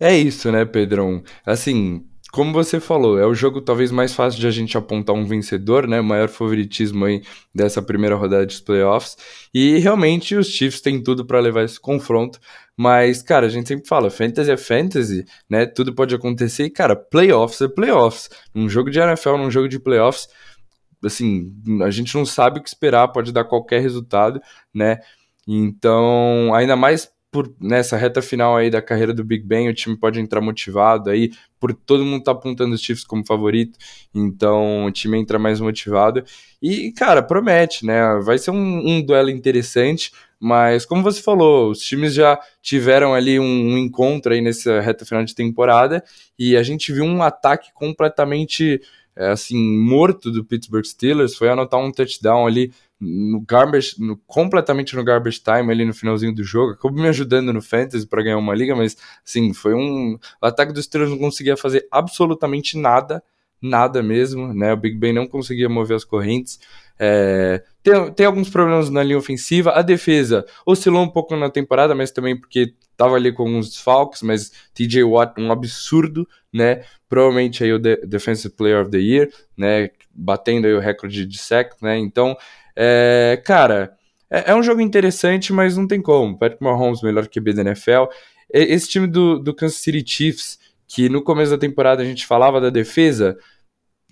[0.00, 1.22] É isso, né, Pedrão?
[1.44, 5.26] Assim, como você falou, é o jogo talvez mais fácil de a gente apontar um
[5.26, 6.00] vencedor, né?
[6.00, 7.22] O maior favoritismo aí
[7.54, 9.16] dessa primeira rodada de playoffs.
[9.52, 12.38] E realmente os Chiefs têm tudo para levar esse confronto.
[12.76, 15.66] Mas, cara, a gente sempre fala, fantasy é fantasy, né?
[15.66, 16.64] Tudo pode acontecer.
[16.64, 18.30] E, cara, playoffs é playoffs.
[18.54, 20.28] Um jogo de NFL, num jogo de playoffs,
[21.04, 24.40] assim, a gente não sabe o que esperar, pode dar qualquer resultado,
[24.72, 25.00] né?
[25.46, 29.96] Então, ainda mais por nessa reta final aí da carreira do Big Ben, o time
[29.96, 33.78] pode entrar motivado aí, por todo mundo tá apontando os Chiefs como favorito,
[34.14, 36.24] então o time entra mais motivado
[36.60, 38.18] e, cara, promete, né?
[38.24, 43.38] Vai ser um, um duelo interessante, mas como você falou, os times já tiveram ali
[43.38, 46.02] um, um, encontro aí nessa reta final de temporada
[46.38, 48.80] e a gente viu um ataque completamente
[49.16, 54.94] é, assim morto do Pittsburgh Steelers, foi anotar um touchdown ali no garbage, no, completamente
[54.94, 58.36] no garbage time ali no finalzinho do jogo, acabou me ajudando no fantasy para ganhar
[58.36, 58.96] uma liga, mas
[59.26, 63.22] assim, foi um o ataque dos Steelers não conseguia fazer absolutamente nada,
[63.60, 64.72] nada mesmo, né?
[64.72, 66.60] O Big Ben não conseguia mover as correntes.
[66.98, 71.94] É, tem, tem alguns problemas na linha ofensiva, a defesa oscilou um pouco na temporada,
[71.94, 76.82] mas também porque tava ali com alguns desfalques, mas TJ Watt um absurdo, né?
[77.08, 79.90] Provavelmente aí o de Defensive Player of the Year, né?
[80.12, 81.98] Batendo aí o recorde de sec, né?
[81.98, 82.36] Então,
[82.76, 83.96] é, cara,
[84.30, 86.38] é, é, um jogo interessante, mas não tem como.
[86.38, 88.04] Patrick Mahomes, melhor QB da NFL.
[88.52, 90.58] Esse time do, do Kansas City Chiefs,
[90.88, 93.38] que no começo da temporada a gente falava da defesa,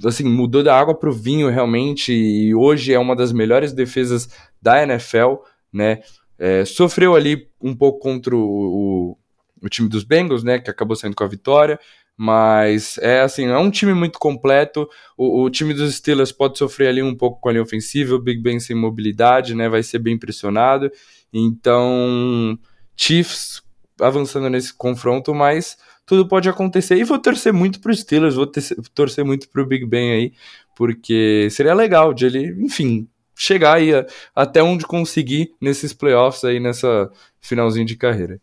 [0.05, 4.29] assim, mudou da água para o vinho realmente, e hoje é uma das melhores defesas
[4.61, 5.37] da NFL,
[5.73, 6.01] né?
[6.39, 9.19] É, sofreu ali um pouco contra o, o,
[9.61, 10.61] o, time dos Bengals, né?
[10.61, 11.81] Que acabou saindo com a vitória.
[12.21, 14.89] Mas é assim, é um time muito completo.
[15.17, 18.19] O, o, time dos Steelers pode sofrer ali um pouco com a linha ofensiva, o
[18.19, 19.69] Big Ben sem mobilidade, né?
[19.69, 20.91] Vai ser bem pressionado.
[21.33, 22.59] Então,
[22.97, 23.63] Chiefs
[24.01, 26.97] avançando nesse confronto, mas tudo pode acontecer.
[26.97, 28.51] E vou torcer muito para os Steelers, vou
[28.93, 30.33] torcer muito para o Big Ben aí,
[30.75, 34.05] porque seria legal de ele, enfim, chegar aí a,
[34.35, 37.09] até onde conseguir nesses playoffs aí, nessa
[37.41, 38.41] finalzinho de carreira.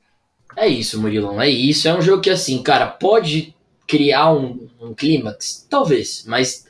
[0.55, 1.87] É isso, Murilão, é isso.
[1.87, 3.54] É um jogo que, assim, cara, pode
[3.87, 5.65] criar um, um clímax?
[5.69, 6.65] Talvez, mas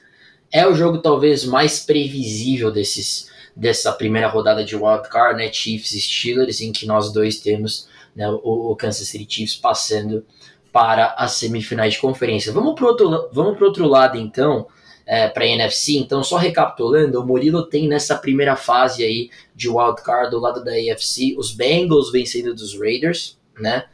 [0.51, 6.01] é o jogo talvez mais previsível desses dessa primeira rodada de wildcard, né, Chiefs e
[6.01, 10.25] Steelers, em que nós dois temos né, o, o Kansas City Chiefs passando
[10.73, 12.51] para as semifinais de conferência.
[12.51, 14.67] Vamos para outro, vamos outro lado então,
[15.05, 15.93] é, para a NFC.
[15.93, 20.71] Então, só recapitulando, o Murilo tem nessa primeira fase aí de wildcard do lado da
[20.71, 23.85] AFC os Bengals vencendo dos Raiders, né?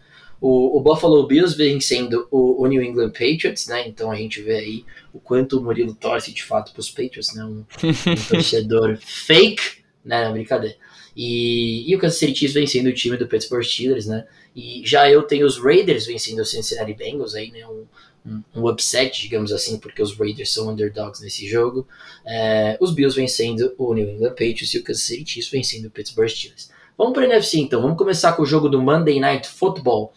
[0.41, 3.87] O, o Buffalo Bills vencendo o, o, New England Patriots, né?
[3.87, 7.35] Então a gente vê aí o quanto o Murilo torce de fato para os Patriots,
[7.35, 7.45] né?
[7.45, 10.31] Um, um torcedor fake, né?
[10.31, 10.75] Brincadeira.
[11.15, 14.25] E, e o Kansas City Chiefs vencendo o time do Pittsburgh Steelers, né?
[14.55, 17.67] E já eu tenho os Raiders vencendo o Cincinnati Bengals aí, né?
[17.67, 17.85] Um,
[18.25, 21.87] um, um upset, digamos assim, porque os Raiders são underdogs nesse jogo.
[22.25, 25.91] É, os Bills vencendo o New England Patriots e o Kansas City Chiefs vencendo o
[25.91, 26.69] Pittsburgh Steelers.
[27.01, 27.81] Vamos para a NFC então.
[27.81, 30.13] Vamos começar com o jogo do Monday Night Football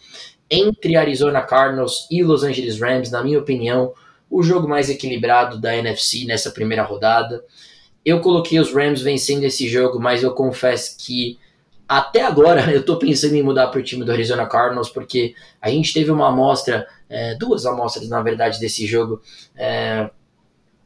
[0.47, 3.09] entre Arizona Cardinals e Los Angeles Rams.
[3.09, 3.91] Na minha opinião,
[4.29, 7.43] o jogo mais equilibrado da NFC nessa primeira rodada.
[8.05, 11.39] Eu coloquei os Rams vencendo esse jogo, mas eu confesso que
[11.87, 15.71] até agora eu estou pensando em mudar para o time do Arizona Cardinals, porque a
[15.71, 19.23] gente teve uma amostra, é, duas amostras na verdade desse jogo
[19.55, 20.07] é,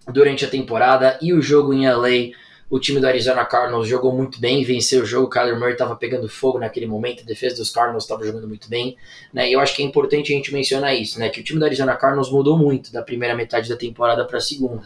[0.07, 2.31] durante a temporada e o jogo em LA
[2.69, 5.25] o time do Arizona Cardinals jogou muito bem, venceu o jogo.
[5.25, 8.69] O Kyler Murray estava pegando fogo naquele momento, a defesa dos Cardinals estava jogando muito
[8.69, 8.95] bem.
[9.33, 9.49] Né?
[9.49, 11.29] E eu acho que é importante a gente mencionar isso, né?
[11.29, 14.41] que o time do Arizona Cardinals mudou muito da primeira metade da temporada para a
[14.41, 14.83] segunda.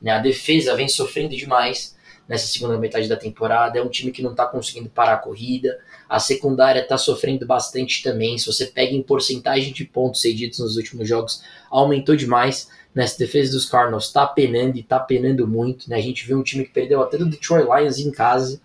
[0.00, 0.12] Né?
[0.12, 1.96] A defesa vem sofrendo demais
[2.28, 3.78] nessa segunda metade da temporada.
[3.78, 5.78] É um time que não está conseguindo parar a corrida.
[6.08, 8.38] A secundária está sofrendo bastante também.
[8.38, 12.68] Se você pega em porcentagem de pontos cedidos nos últimos jogos, aumentou demais.
[12.94, 15.90] Nessa defesa dos Cardinals está penando e está penando muito.
[15.90, 15.96] Né?
[15.96, 18.60] A gente viu um time que perdeu até do Detroit Lions em casa.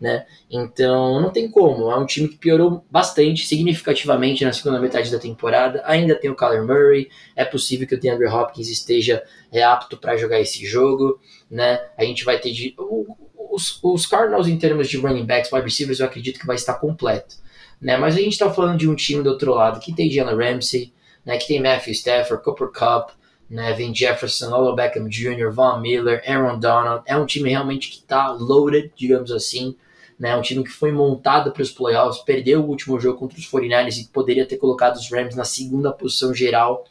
[0.00, 0.26] Né?
[0.50, 1.90] Então não tem como.
[1.90, 5.82] É um time que piorou bastante, significativamente na segunda metade da temporada.
[5.84, 7.08] Ainda tem o Kyler Murray.
[7.34, 11.20] É possível que o DeAndre Hopkins esteja é, apto para jogar esse jogo.
[11.50, 11.80] Né?
[11.96, 12.74] A gente vai ter de,
[13.50, 16.74] os, os Cardinals em termos de running backs, wide receivers, eu acredito que vai estar
[16.74, 17.36] completo.
[17.80, 17.96] Né?
[17.96, 20.92] Mas a gente está falando de um time do outro lado que tem Jalen Ramsey,
[21.24, 21.36] né?
[21.36, 23.10] que tem Matthew Stafford, Cooper Cup,
[23.50, 23.72] né?
[23.72, 27.02] Vem Jefferson, Olo Beckham Jr., Von Miller, Aaron Donald.
[27.04, 29.76] É um time realmente que está loaded, digamos assim.
[30.16, 30.36] Né?
[30.36, 33.98] Um time que foi montado para os playoffs, perdeu o último jogo contra os 49ers
[33.98, 36.84] e poderia ter colocado os Rams na segunda posição geral.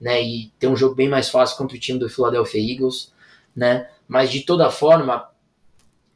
[0.00, 0.22] Né?
[0.22, 3.12] E ter um jogo bem mais fácil contra o time do Philadelphia Eagles.
[3.54, 3.86] Né?
[4.08, 5.28] Mas de toda forma,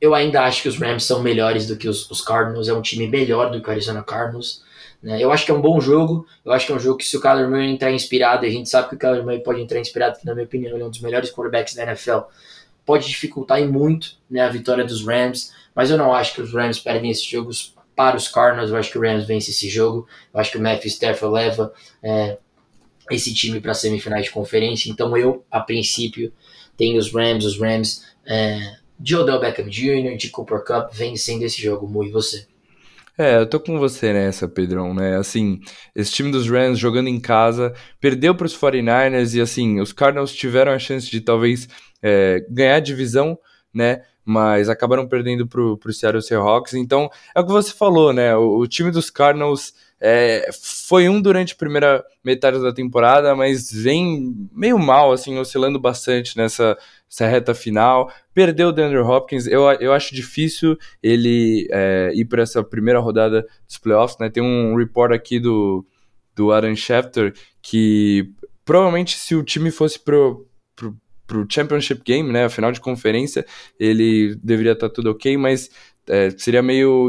[0.01, 2.69] eu ainda acho que os Rams são melhores do que os, os Cardinals.
[2.69, 4.63] É um time melhor do que o Arizona Cardinals.
[5.03, 5.23] Né?
[5.23, 7.17] Eu acho que é um bom jogo, eu acho que é um jogo que se
[7.17, 9.81] o Kyler Murray entrar inspirado, e a gente sabe que o Kyler Murray pode entrar
[9.81, 12.19] inspirado, que na minha opinião ele é um dos melhores quarterbacks da NFL,
[12.85, 16.79] pode dificultar muito né, a vitória dos Rams, mas eu não acho que os Rams
[16.79, 20.41] perdem esses jogos para os Cardinals, eu acho que o Rams vence esse jogo, eu
[20.41, 22.39] acho que o Matthew Stafford leva é,
[23.11, 26.33] esse time para semifinais de conferência, então eu, a princípio,
[26.77, 31.61] tenho os Rams, os Rams é, de Odell Beckham Jr., de Cooper Cup, vencendo esse
[31.61, 32.47] jogo, Mu, e você?
[33.21, 35.19] É, eu tô com você nessa, Pedrão, né?
[35.19, 35.61] Assim,
[35.95, 40.33] esse time dos Rams jogando em casa, perdeu para os 49ers e, assim, os Cardinals
[40.33, 41.69] tiveram a chance de talvez
[42.03, 43.39] é, ganhar a divisão,
[43.75, 44.05] né?
[44.25, 46.73] Mas acabaram perdendo pro, pro Seattle Seahawks.
[46.73, 48.35] Então, é o que você falou, né?
[48.35, 50.49] O, o time dos Cardinals é,
[50.89, 56.39] foi um durante a primeira metade da temporada, mas vem meio mal, assim, oscilando bastante
[56.39, 56.75] nessa
[57.11, 58.13] essa reta final.
[58.33, 59.47] Perdeu o DeAndre Hopkins.
[59.47, 64.17] Eu, eu acho difícil ele é, ir para essa primeira rodada dos playoffs.
[64.19, 64.31] Né?
[64.31, 65.85] Tem um report aqui do,
[66.37, 68.31] do Aaron Schefter que
[68.65, 70.47] provavelmente se o time fosse pro,
[70.77, 70.97] pro,
[71.27, 73.45] pro Championship Game, né, a final de conferência,
[73.79, 75.71] ele deveria estar tá tudo ok, mas
[76.09, 77.09] é, seria meio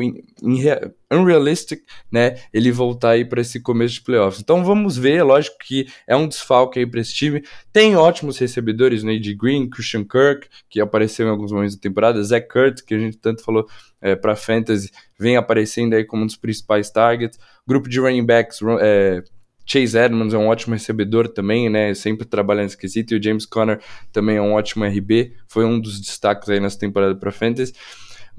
[1.12, 4.42] unrealistic, né, ele voltar aí para esse começo de playoffs.
[4.42, 7.44] Então vamos ver, é lógico que é um desfalque aí para esse time.
[7.74, 12.24] Tem ótimos recebedores, né, de Green, Christian Kirk, que apareceu em alguns momentos da temporada,
[12.24, 13.68] Zach Kurt, que a gente tanto falou
[14.02, 17.40] é, para fantasy, vem aparecendo aí como um dos principais targets.
[17.68, 19.24] Grupo de running backs, é,
[19.66, 21.94] Chase Edmonds é um ótimo recebedor também, né?
[21.94, 23.14] Sempre trabalhando nesse quesito.
[23.14, 23.80] E o James Conner
[24.12, 25.34] também é um ótimo RB.
[25.48, 27.74] Foi um dos destaques aí nessa temporada para Fantasy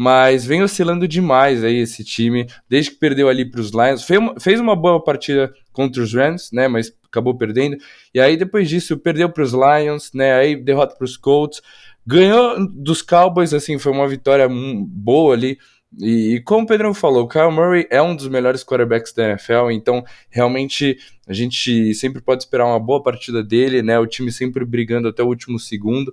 [0.02, 4.04] mas vem oscilando demais aí esse time, desde que perdeu ali para os Lions.
[4.40, 7.76] Fez uma boa partida contra os Rams, né, mas acabou perdendo.
[8.12, 11.62] E aí depois disso perdeu para os Lions, né, aí derrota para os Colts.
[12.04, 15.56] Ganhou dos Cowboys, assim, foi uma vitória boa ali.
[16.00, 19.28] E, e, como o Pedrão falou, o Kyle Murray é um dos melhores quarterbacks da
[19.28, 24.00] NFL, então realmente a gente sempre pode esperar uma boa partida dele, né?
[24.00, 26.12] O time sempre brigando até o último segundo.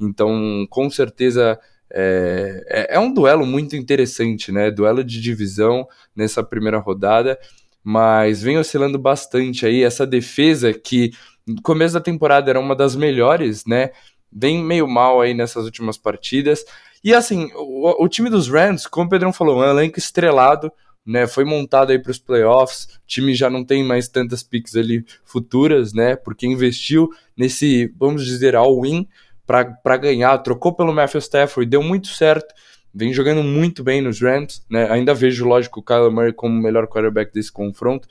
[0.00, 1.58] Então, com certeza
[1.92, 4.70] é, é, é, um duelo muito interessante, né?
[4.70, 7.38] Duelo de divisão nessa primeira rodada,
[7.82, 9.82] mas vem oscilando bastante aí.
[9.82, 11.12] Essa defesa que
[11.46, 13.90] no começo da temporada era uma das melhores, né?
[14.30, 16.64] Vem meio mal aí nessas últimas partidas.
[17.02, 20.70] E assim, o, o time dos Rams, como o Pedrão falou, é um elenco estrelado,
[21.06, 21.26] né?
[21.26, 22.84] Foi montado aí para os playoffs.
[22.84, 26.16] O time já não tem mais tantas picks ali futuras, né?
[26.16, 29.08] Porque investiu nesse, vamos dizer, all-in
[29.48, 32.54] para ganhar, trocou pelo Matthew Stafford, deu muito certo,
[32.92, 34.90] vem jogando muito bem nos Rams, né?
[34.90, 38.06] Ainda vejo, lógico, o Kyler Murray como o melhor quarterback desse confronto,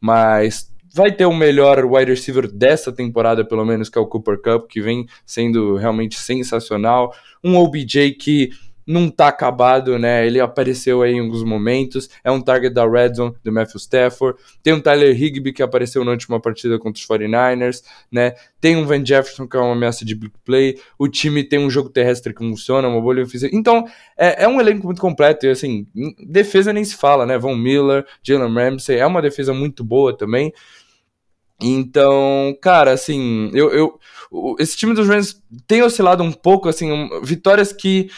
[0.00, 4.40] mas vai ter o melhor wide receiver dessa temporada, pelo menos, que é o Cooper
[4.40, 7.14] Cup, que vem sendo realmente sensacional.
[7.44, 8.50] Um OBJ que
[8.88, 10.26] não tá acabado, né?
[10.26, 12.08] Ele apareceu aí em alguns momentos.
[12.24, 14.38] É um target da Red Zone do Matthew Stafford.
[14.62, 18.32] Tem um Tyler Higbee que apareceu na última partida contra os 49ers, né?
[18.58, 20.80] Tem um Van Jefferson que é uma ameaça de big play.
[20.98, 23.54] O time tem um jogo terrestre que funciona, uma boa ofensiva.
[23.54, 23.84] Então,
[24.16, 25.44] é, é, um elenco muito completo.
[25.44, 25.86] E assim,
[26.26, 27.36] defesa nem se fala, né?
[27.36, 28.96] Von Miller, Jalen Ramsey.
[28.96, 30.50] É uma defesa muito boa também.
[31.60, 37.20] Então, cara, assim, eu, eu, esse time dos Rams tem oscilado um pouco, assim, um,
[37.20, 38.08] vitórias que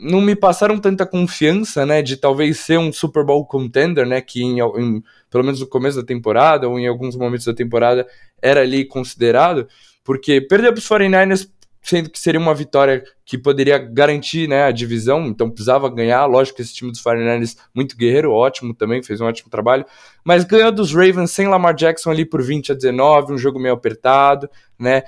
[0.00, 4.42] não me passaram tanta confiança, né, de talvez ser um Super Bowl contender, né, que
[4.42, 8.06] em, em, pelo menos no começo da temporada ou em alguns momentos da temporada
[8.40, 9.68] era ali considerado,
[10.02, 11.50] porque perder para os 49ers,
[11.82, 16.56] sendo que seria uma vitória que poderia garantir, né, a divisão, então precisava ganhar, lógico
[16.56, 19.84] que esse time dos 49ers muito guerreiro, ótimo também, fez um ótimo trabalho,
[20.24, 23.74] mas ganhou dos Ravens sem Lamar Jackson ali por 20 a 19, um jogo meio
[23.74, 25.02] apertado, né,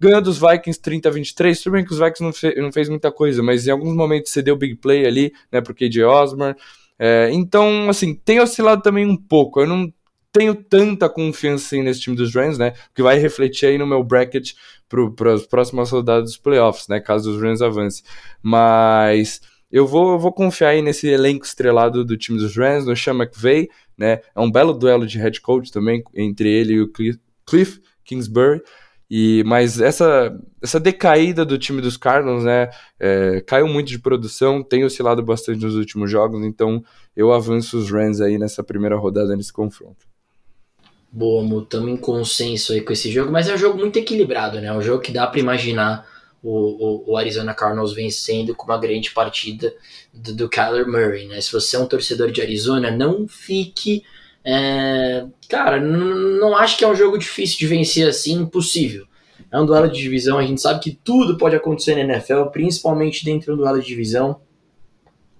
[0.00, 1.62] ganhou dos Vikings 30 a 23.
[1.62, 4.32] Tudo bem que os Vikings não, fe não fez muita coisa, mas em alguns momentos
[4.32, 6.56] cedeu big play ali, né, pro KJ Osborne.
[6.98, 9.60] É, então, assim, tem oscilado também um pouco.
[9.60, 9.92] Eu não
[10.34, 12.72] tenho tanta confiança assim, nesse time dos Rams, né?
[12.92, 14.52] Que vai refletir aí no meu bracket
[14.88, 17.00] para as próximas rodadas dos playoffs, né?
[17.00, 18.04] Caso os Rams avancem.
[18.42, 22.96] Mas eu vou, eu vou confiar aí nesse elenco estrelado do time dos Rams, no
[22.96, 24.20] Sean McVay, né?
[24.34, 26.92] É um belo duelo de head coach também entre ele e o
[27.46, 28.60] Cliff Kingsbury.
[29.10, 34.62] E, mas essa, essa decaída do time dos Cardinals, né, é, caiu muito de produção,
[34.62, 36.82] tem oscilado bastante nos últimos jogos, então
[37.14, 40.06] eu avanço os Rams aí nessa primeira rodada nesse confronto.
[41.12, 44.60] Boa, Mu, estamos em consenso aí com esse jogo, mas é um jogo muito equilibrado,
[44.60, 44.66] né?
[44.66, 46.04] É um jogo que dá para imaginar
[46.42, 49.72] o, o, o, Arizona Cardinals vencendo com uma grande partida
[50.12, 51.40] do, do Kyler Murray, né?
[51.40, 54.02] Se você é um torcedor de Arizona, não fique
[54.44, 59.06] é, cara, não acho que é um jogo difícil de vencer assim, impossível.
[59.50, 63.24] É um duelo de divisão, a gente sabe que tudo pode acontecer na NFL, principalmente
[63.24, 64.40] dentro do duelo de divisão,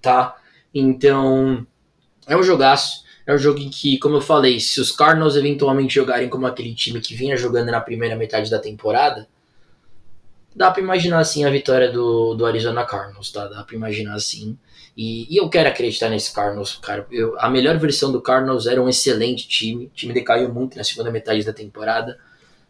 [0.01, 0.35] tá?
[0.73, 1.65] Então,
[2.27, 3.03] é um jogaço.
[3.27, 6.75] É um jogo em que, como eu falei, se os Cardinals eventualmente jogarem como aquele
[6.75, 9.27] time que vinha jogando na primeira metade da temporada,
[10.55, 13.47] dá para imaginar assim a vitória do, do Arizona Cardinals, tá?
[13.47, 14.57] Dá para imaginar assim.
[14.95, 17.05] E, e, eu quero acreditar nesse Cardinals, cara.
[17.11, 19.85] Eu, a melhor versão do Cardinals era um excelente time.
[19.87, 22.17] O time decaiu muito na segunda metade da temporada,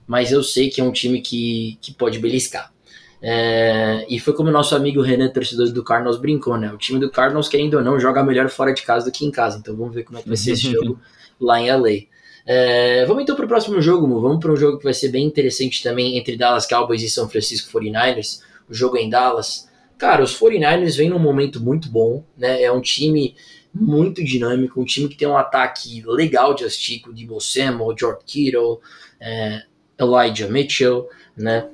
[0.08, 2.74] mas eu sei que é um time que, que pode beliscar.
[3.22, 6.72] É, e foi como o nosso amigo Renan, torcedor do Cardinals, brincou, né?
[6.72, 9.32] O time do Cardinals, querendo ou não, joga melhor fora de casa do que em
[9.32, 9.58] casa.
[9.60, 11.00] Então vamos ver como é que vai ser esse jogo
[11.40, 12.06] lá em LA.
[12.46, 14.22] É, vamos então para o próximo jogo, Mu.
[14.22, 17.28] Vamos para um jogo que vai ser bem interessante também entre Dallas Cowboys e São
[17.28, 18.42] Francisco 49ers.
[18.70, 19.68] O jogo é em Dallas.
[19.98, 22.62] Cara, os 49ers vêm num momento muito bom, né?
[22.62, 23.36] É um time
[23.74, 28.20] muito dinâmico, um time que tem um ataque legal de assistir, com o Samuel, George
[28.26, 28.80] Kittle,
[29.20, 29.64] é,
[30.00, 31.68] Elijah Mitchell, né?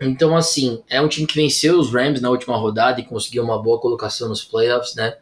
[0.00, 3.60] Então, assim, é um time que venceu os Rams na última rodada e conseguiu uma
[3.60, 5.16] boa colocação nos playoffs, né?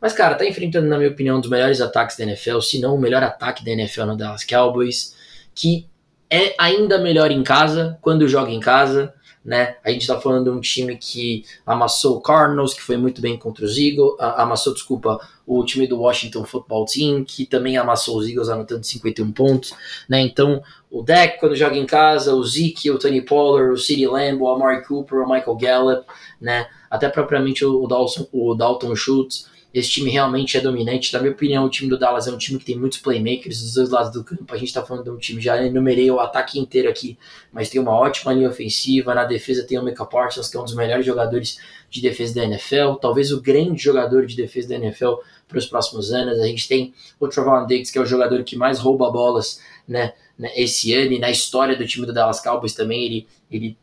[0.00, 2.94] Mas, cara, tá enfrentando, na minha opinião, um dos melhores ataques da NFL, se não
[2.94, 5.14] o melhor ataque da NFL no Dallas Cowboys,
[5.54, 5.86] que
[6.30, 9.12] é ainda melhor em casa, quando joga em casa,
[9.44, 9.76] né?
[9.82, 13.38] A gente tá falando de um time que amassou o Cardinals, que foi muito bem
[13.38, 18.28] contra os Eagles, amassou, desculpa, o time do Washington Football Team, que também amassou os
[18.28, 19.72] Eagles anotando 51 pontos,
[20.08, 20.20] né?
[20.20, 24.42] Então, o Deck, quando joga em casa, o Zeke, o Tony Pollard, o CeeDee Lamb,
[24.42, 26.06] o Amari Cooper, o Michael Gallup,
[26.40, 26.66] né?
[26.90, 31.12] Até propriamente o Dalton, o Dalton Schultz, esse time realmente é dominante.
[31.12, 33.74] Na minha opinião, o time do Dallas é um time que tem muitos playmakers dos
[33.74, 34.52] dois lados do campo.
[34.52, 37.16] A gente está falando de um time, já enumerei o ataque inteiro aqui,
[37.52, 39.14] mas tem uma ótima linha ofensiva.
[39.14, 41.58] Na defesa tem o Micah Parsons, que é um dos melhores jogadores
[41.88, 45.14] de defesa da NFL, talvez o grande jogador de defesa da NFL
[45.46, 46.38] para os próximos anos.
[46.40, 50.14] A gente tem o Trevon Diggs, que é o jogador que mais rouba bolas né,
[50.38, 53.76] né esse ano, e na história do time do Dallas Cowboys também ele, ele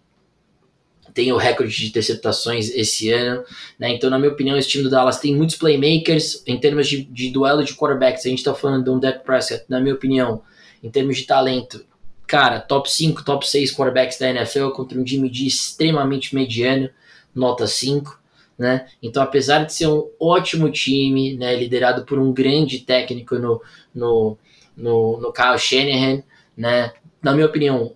[1.18, 3.43] tem o recorde de interceptações esse ano,
[3.80, 3.89] né?
[3.89, 7.32] Então, na minha opinião, esse time do Dallas tem muitos playmakers em termos de, de
[7.32, 8.24] duelo de quarterbacks.
[8.24, 10.43] A gente tá falando de um Dak Prescott, na minha opinião,
[10.84, 11.84] em termos de talento,
[12.28, 16.88] cara, top 5, top 6 quarterbacks da NFL contra um Jimmy G extremamente mediano,
[17.34, 18.22] nota 5.
[18.55, 18.86] Né?
[19.01, 23.59] Então, apesar de ser um ótimo time, né, liderado por um grande técnico no,
[23.93, 24.38] no,
[24.76, 26.22] no, no Kyle Shanahan,
[26.55, 26.93] né,
[27.24, 27.95] na minha opinião,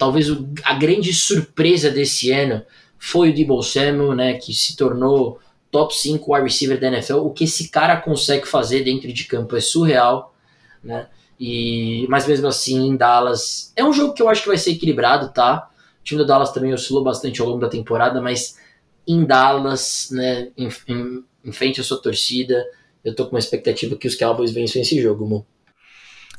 [0.00, 0.28] talvez
[0.64, 2.64] a grande surpresa desse ano
[2.98, 5.38] foi o Debo Samuel, né, que se tornou
[5.70, 7.18] top 5 wide receiver da NFL.
[7.18, 10.34] O que esse cara consegue fazer dentro de campo é surreal,
[10.82, 11.06] né?
[11.38, 14.70] E, mas mesmo assim, em Dallas é um jogo que eu acho que vai ser
[14.70, 15.70] equilibrado, tá?
[16.00, 18.58] O time do Dallas também oscilou bastante ao longo da temporada, mas
[19.06, 22.64] em Dallas, né, em, em, em frente à sua torcida,
[23.04, 25.44] eu tô com uma expectativa que os Cowboys vençam esse jogo.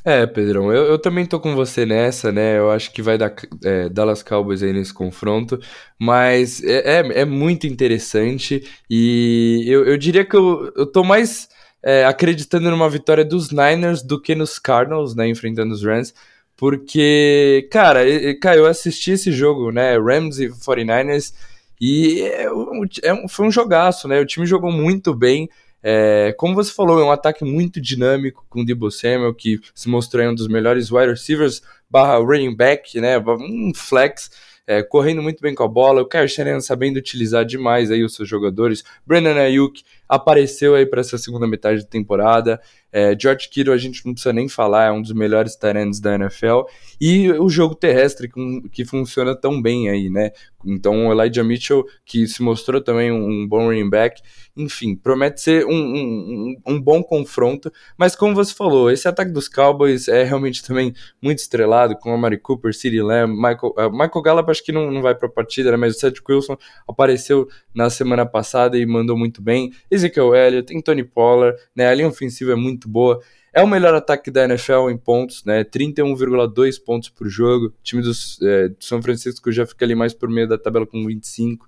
[0.04, 2.58] É, Pedrão, eu, eu também tô com você nessa, né?
[2.58, 3.32] Eu acho que vai dar
[3.64, 5.60] é, Dallas Cowboys aí nesse confronto,
[5.96, 11.48] mas é, é, é muito interessante e eu, eu diria que eu, eu tô mais
[11.80, 15.28] é, acreditando numa vitória dos Niners do que nos Cardinals, né?
[15.28, 16.12] Enfrentando os Rams,
[16.56, 18.00] porque, cara,
[18.40, 19.96] cara eu assisti esse jogo, né?
[19.98, 21.32] Rams e 49ers
[21.80, 22.46] e é,
[23.02, 24.20] é, foi um jogaço, né?
[24.20, 25.48] O time jogou muito bem.
[25.82, 29.88] É, como você falou, é um ataque muito dinâmico com o Debo Samuel, que se
[29.88, 34.30] mostrou um dos melhores wide receivers barra running back, né, um flex,
[34.66, 38.28] é, correndo muito bem com a bola, o Kyle sabendo utilizar demais aí os seus
[38.28, 42.60] jogadores, Brandon Ayuk apareceu aí para essa segunda metade da temporada,
[42.92, 46.14] é, George Kittle a gente não precisa nem falar, é um dos melhores talentos da
[46.14, 46.64] NFL.
[47.00, 50.30] E o jogo terrestre que, que funciona tão bem aí, né?
[50.64, 54.20] Então o Elijah Mitchell, que se mostrou também um, bom running back,
[54.54, 57.72] enfim, promete ser um, um, um, bom confronto.
[57.96, 62.18] Mas como você falou, esse ataque dos Cowboys é realmente também muito estrelado, com a
[62.18, 65.32] Mari Cooper, CeeDee Lamb, Michael, uh, Michael Gallup acho que não, não vai para a
[65.32, 65.76] partida, né?
[65.78, 69.72] mas o Cedric Wilson apareceu na semana passada e mandou muito bem.
[70.04, 71.86] Ezekiel Elliott, tem Tony Pollard, né?
[71.86, 73.20] A linha ofensiva é muito boa.
[73.52, 75.62] É o melhor ataque da NFL em pontos, né?
[75.64, 77.66] 31,2 pontos por jogo.
[77.66, 80.86] O time dos, é, do São Francisco já fica ali mais por meio da tabela
[80.86, 81.66] com 25.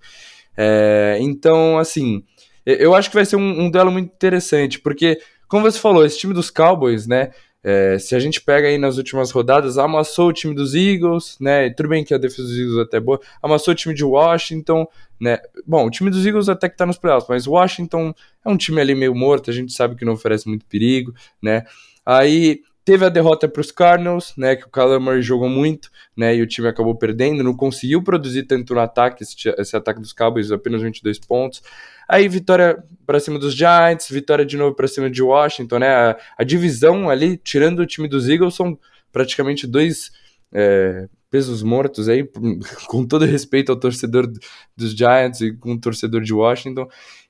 [0.56, 2.24] É, então, assim,
[2.64, 6.18] eu acho que vai ser um, um duelo muito interessante, porque, como você falou, esse
[6.18, 7.30] time dos Cowboys, né?
[7.66, 11.70] É, se a gente pega aí nas últimas rodadas, amassou o time dos Eagles, né?
[11.70, 14.86] Tudo bem que a defesa dos Eagles é até boa, amassou o time de Washington,
[15.18, 15.38] né?
[15.66, 18.12] Bom, o time dos Eagles até que tá nos playoffs, mas Washington
[18.44, 21.64] é um time ali meio morto, a gente sabe que não oferece muito perigo, né?
[22.04, 24.56] Aí teve a derrota para os Cardinals, né?
[24.56, 26.36] Que o Murray jogou muito, né?
[26.36, 30.12] E o time acabou perdendo, não conseguiu produzir tanto no ataque, esse, esse ataque dos
[30.12, 31.62] Cowboys, apenas 22 pontos.
[32.06, 35.88] Aí vitória para cima dos Giants, vitória de novo para cima de Washington, né?
[35.88, 38.78] A, a, divisão ali, tirando o time dos Eagles, são
[39.10, 40.12] praticamente dois
[40.52, 42.28] é, pesos mortos aí,
[42.86, 44.30] com todo respeito ao torcedor
[44.76, 46.86] dos Giants e com o torcedor de Washington.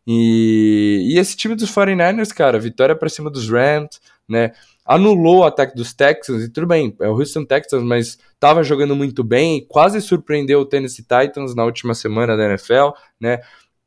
[0.07, 4.53] E, e esse time dos 49ers, cara, vitória para cima dos Rams, né?
[4.85, 8.95] Anulou o ataque dos Texans, e tudo bem, é o Houston Texans, mas estava jogando
[8.95, 13.41] muito bem, quase surpreendeu o Tennessee Titans na última semana da NFL, né?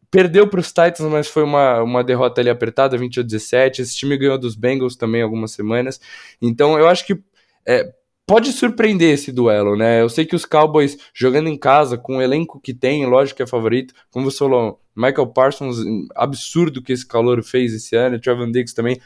[0.10, 3.82] Perdeu para os Titans, mas foi uma, uma derrota ali apertada, 20 a 17.
[3.82, 6.00] Esse time ganhou dos Bengals também algumas semanas.
[6.42, 7.22] Então eu acho que
[7.68, 7.92] é,
[8.26, 10.02] pode surpreender esse duelo, né?
[10.02, 13.44] Eu sei que os Cowboys jogando em casa, com o elenco que tem, lógico que
[13.44, 13.94] é favorito.
[14.10, 15.78] Como você falou, Michael Parsons,
[16.16, 18.20] absurdo que esse calor fez esse ano.
[18.20, 19.00] Trevor Diggs também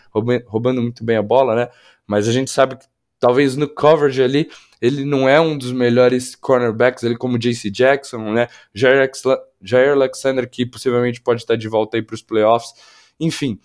[0.45, 1.67] roubando muito bem a bola, né?
[2.07, 2.85] Mas a gente sabe que
[3.19, 4.49] talvez no coverage ali
[4.81, 8.47] ele não é um dos melhores cornerbacks, ele como JC Jackson, né?
[8.73, 9.11] Jair,
[9.61, 12.73] Jair Alexander, que possivelmente pode estar de volta aí para os playoffs.
[13.19, 13.59] Enfim,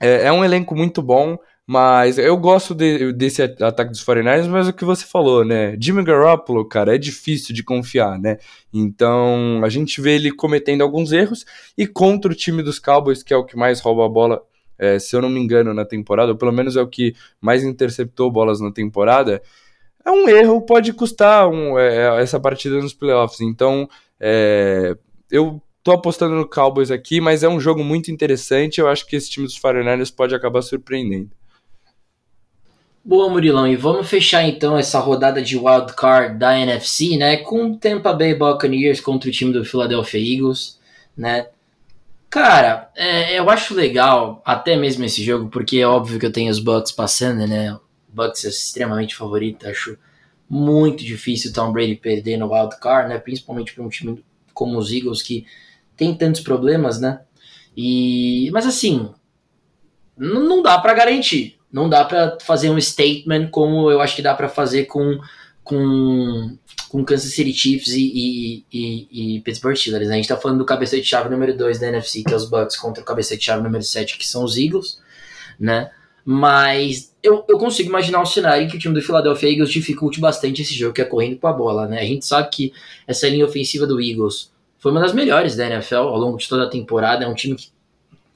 [0.00, 4.68] é, é, um elenco muito bom, mas eu gosto de, desse ataque dos 49ers, mas
[4.68, 5.76] o que você falou, né?
[5.80, 8.38] Jimmy Garoppolo, cara, é difícil de confiar, né?
[8.72, 11.44] Então a gente vê ele cometendo alguns erros
[11.76, 14.42] e contra o time dos Cowboys, que é o que mais rouba a bola,
[14.78, 17.64] é, se eu não me engano, na temporada, ou pelo menos é o que mais
[17.64, 19.40] interceptou bolas na temporada
[20.04, 23.40] é um erro, pode custar um, é, essa partida nos playoffs.
[23.40, 23.88] Então,
[24.20, 24.94] é,
[25.30, 28.80] eu tô apostando no Cowboys aqui, mas é um jogo muito interessante.
[28.80, 31.30] Eu acho que esse time dos 49ers pode acabar surpreendendo.
[33.06, 33.68] Boa, Murilão.
[33.68, 37.36] E vamos fechar então essa rodada de wild card da NFC, né?
[37.36, 40.80] Com Tampa Bay Buccaneers contra o time do Philadelphia Eagles,
[41.14, 41.48] né?
[42.30, 46.50] Cara, é, eu acho legal até mesmo esse jogo, porque é óbvio que eu tenho
[46.50, 47.78] os Bucks passando, né?
[48.08, 49.98] Bucks é extremamente favorito, acho
[50.48, 53.18] muito difícil Tom Brady perder no wild card, né?
[53.18, 54.24] Principalmente para um time
[54.54, 55.46] como os Eagles que
[55.94, 57.20] tem tantos problemas, né?
[57.76, 59.10] E mas assim,
[60.16, 64.32] não dá para garantir, não dá para fazer um statement como eu acho que dá
[64.32, 65.18] para fazer com
[65.64, 66.56] com
[66.88, 70.06] com Kansas City Chiefs e, e, e, e Pittsburgh Steelers.
[70.06, 70.14] Né?
[70.14, 72.48] A gente tá falando do cabeça de chave número 2 da NFC, que é os
[72.48, 75.00] Bucks, contra o cabeça de chave número 7, que são os Eagles,
[75.58, 75.90] né?
[76.24, 80.20] Mas eu, eu consigo imaginar um cenário em que o time do Philadelphia Eagles dificulte
[80.20, 81.98] bastante esse jogo, que é correndo com a bola, né?
[81.98, 82.72] A gente sabe que
[83.08, 86.62] essa linha ofensiva do Eagles foi uma das melhores da NFL ao longo de toda
[86.62, 87.24] a temporada.
[87.24, 87.66] É um time que,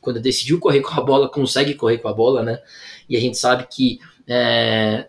[0.08, 2.58] quando decidiu correr com a bola, consegue correr com a bola, né?
[3.08, 5.06] E a gente sabe que é,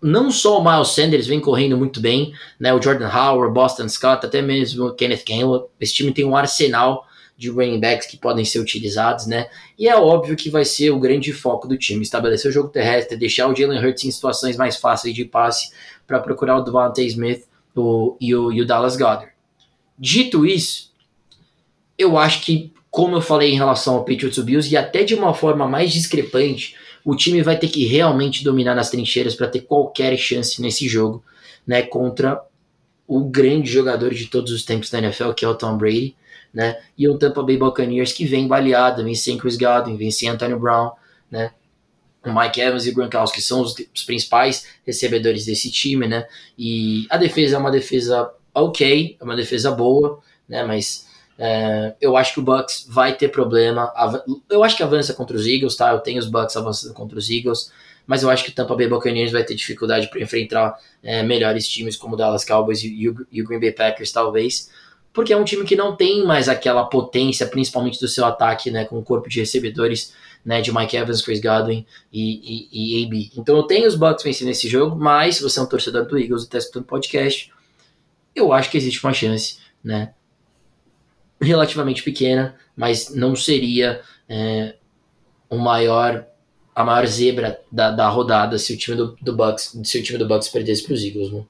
[0.00, 2.72] não só o Miles Sanders vem correndo muito bem, né?
[2.72, 5.70] O Jordan Howard, Boston Scott, até mesmo o Kenneth Gainwell.
[5.78, 7.06] Esse time tem um arsenal
[7.36, 9.50] de running backs que podem ser utilizados, né?
[9.78, 13.18] E é óbvio que vai ser o grande foco do time, estabelecer o jogo terrestre,
[13.18, 15.72] deixar o Jalen Hurts em situações mais fáceis de passe
[16.06, 17.44] para procurar o Devontae Smith
[17.76, 19.30] o, e, o, e o Dallas Goddard.
[19.98, 20.90] Dito isso,
[21.98, 25.34] eu acho que, como eu falei em relação ao Patriots Bills, e até de uma
[25.34, 30.16] forma mais discrepante, o time vai ter que realmente dominar nas trincheiras para ter qualquer
[30.16, 31.24] chance nesse jogo,
[31.66, 32.40] né, contra
[33.08, 36.14] o grande jogador de todos os tempos da NFL, que é o Tom Brady
[36.52, 36.78] né?
[36.98, 40.58] E o Tampa Bay Buccaneers que vem baleado, vem sem Chris Godwin, vem sem Antonio
[40.58, 40.90] Brown,
[41.30, 41.52] né?
[42.24, 46.26] O Mike Evans e o Gronkowski são os, os, principais recebedores desse time, né?
[46.56, 50.62] E a defesa é uma defesa ok, é uma defesa boa, né?
[50.62, 51.08] Mas
[51.38, 53.92] é, eu acho que o Bucks vai ter problema.
[54.50, 55.92] Eu acho que avança contra os Eagles, tá?
[55.92, 57.72] Eu tenho os Bucks avançando contra os Eagles,
[58.06, 61.68] mas eu acho que o Tampa Bay Buccaneers vai ter dificuldade para enfrentar é, melhores
[61.68, 64.70] times como o Dallas Cowboys e o, e o Green Bay Packers, talvez
[65.12, 68.84] porque é um time que não tem mais aquela potência, principalmente do seu ataque, né,
[68.84, 70.14] com o corpo de recebedores,
[70.44, 73.30] né, de Mike Evans, Chris Godwin e, e, e AB.
[73.36, 76.18] Então eu tenho os Bucks vencendo esse jogo, mas se você é um torcedor do
[76.18, 77.52] Eagles e está escutando podcast,
[78.34, 80.14] eu acho que existe uma chance, né,
[81.42, 84.74] relativamente pequena, mas não seria é,
[85.50, 86.26] o maior
[86.74, 90.18] a maior zebra da, da rodada se o time do, do Bucks se o time
[90.18, 91.44] do Bucks perdesse para os Eagles, né?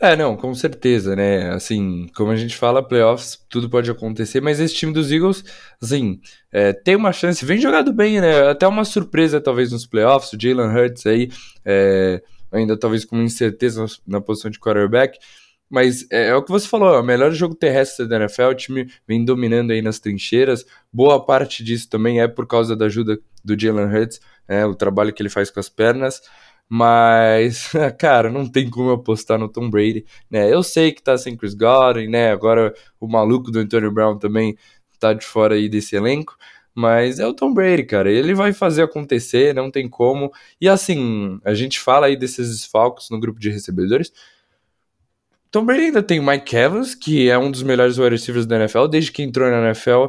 [0.00, 1.50] É, não, com certeza, né?
[1.50, 5.44] Assim, como a gente fala, playoffs, tudo pode acontecer, mas esse time dos Eagles,
[5.80, 6.20] assim,
[6.52, 8.48] é, tem uma chance, vem jogado bem, né?
[8.48, 11.30] Até uma surpresa, talvez, nos playoffs, o Jalen Hurts aí,
[11.64, 12.20] é,
[12.52, 15.18] ainda talvez com incerteza na posição de quarterback,
[15.74, 18.54] mas é, é, o que você falou, é o melhor jogo terrestre da NFL, o
[18.54, 23.18] time vem dominando aí nas trincheiras, boa parte disso também é por causa da ajuda
[23.44, 26.22] do Jalen Hurts, é, o trabalho que ele faz com as pernas,
[26.68, 30.48] mas, cara, não tem como apostar no Tom Brady, né?
[30.48, 32.30] Eu sei que tá sem Chris Godwin, né?
[32.30, 34.56] Agora o maluco do Antonio Brown também
[35.00, 36.36] tá de fora aí desse elenco.
[36.74, 38.10] Mas é o Tom Brady, cara.
[38.10, 40.32] Ele vai fazer acontecer, não tem como.
[40.60, 44.12] E assim, a gente fala aí desses desfalques no grupo de recebedores.
[45.54, 48.56] Tom Brady ainda tem o Mike Evans, que é um dos melhores wide receivers da
[48.56, 48.88] NFL.
[48.88, 50.06] Desde que entrou na NFL,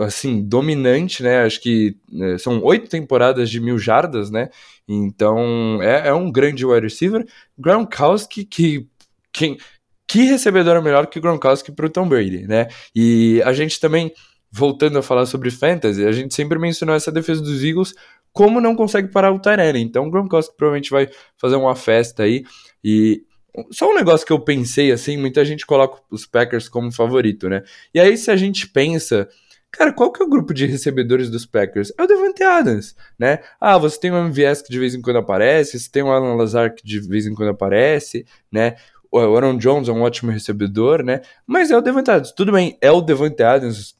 [0.00, 1.42] assim, dominante, né?
[1.42, 4.48] Acho que né, são oito temporadas de mil jardas, né?
[4.88, 7.26] Então é, é um grande wide receiver.
[7.58, 8.88] Gronkowski, que
[9.30, 9.58] quem,
[10.06, 12.68] que recebedor melhor que Gronkowski para o Tom Brady, né?
[12.96, 14.10] E a gente também,
[14.50, 17.92] voltando a falar sobre fantasy, a gente sempre mencionou essa defesa dos Eagles
[18.32, 19.82] como não consegue parar o Tyrene.
[19.82, 22.42] Então o Gronkowski provavelmente vai fazer uma festa aí.
[22.82, 23.27] E
[23.70, 27.62] só um negócio que eu pensei assim, muita gente coloca os Packers como favorito, né?
[27.92, 29.28] E aí se a gente pensa,
[29.70, 31.92] cara, qual que é o grupo de recebedores dos Packers?
[31.98, 33.40] É o Devante Adams, né?
[33.60, 36.34] Ah, você tem o MVS que de vez em quando aparece, você tem o Alan
[36.34, 38.76] Lazar que de vez em quando aparece, né?
[39.10, 41.22] O Aaron Jones é um ótimo recebedor, né?
[41.46, 42.32] Mas é o Devante Adams.
[42.32, 43.96] Tudo bem, é o Devante Adams,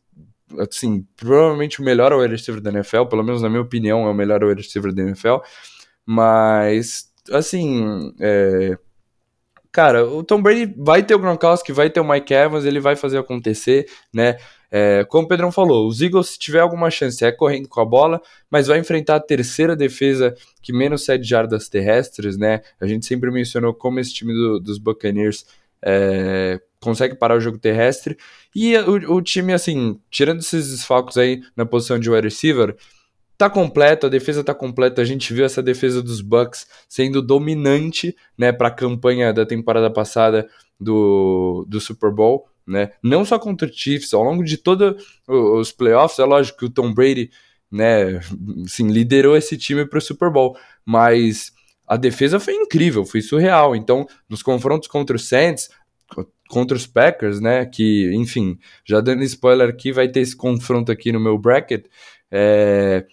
[0.59, 4.15] assim, provavelmente o melhor wide receiver da NFL, pelo menos na minha opinião, é o
[4.15, 5.37] melhor wide receiver da NFL.
[6.05, 8.77] Mas, assim, é...
[9.79, 12.97] cara, o Tom Brady vai ter o Gronkowski, vai ter o Mike Evans, ele vai
[12.97, 14.37] fazer acontecer, né?
[14.73, 17.85] É, como o Pedrão falou, os Eagles, se tiver alguma chance, é correndo com a
[17.85, 18.21] bola,
[18.51, 22.61] mas vai enfrentar a terceira defesa que menos cede jardas terrestres, né?
[22.81, 25.47] A gente sempre mencionou como esse time do, dos Buccaneers
[25.81, 28.19] é, consegue parar o jogo terrestre.
[28.53, 32.75] E o, o, time, assim, tirando esses desfalques aí na posição de wide receiver,
[33.39, 35.01] tá completo, a defesa tá completa.
[35.01, 39.91] A gente viu essa defesa dos Bucks sendo dominante, né, para a campanha da temporada
[39.91, 40.47] passada
[40.79, 42.91] do, do Super Bowl né?
[43.03, 46.71] Não só contra o Chiefs, ao longo de todos os playoffs, é lógico que o
[46.71, 47.31] Tom Brady,
[47.73, 48.21] né,
[48.65, 51.51] assim, liderou esse time para o Super Bowl, mas
[51.87, 53.75] a defesa foi incrível, foi surreal.
[53.75, 55.71] Então, nos confrontos contra o Saints,
[56.51, 61.11] contra os Packers, né, que, enfim, já dando spoiler aqui, vai ter esse confronto aqui
[61.11, 61.87] no meu bracket,
[62.31, 63.07] é,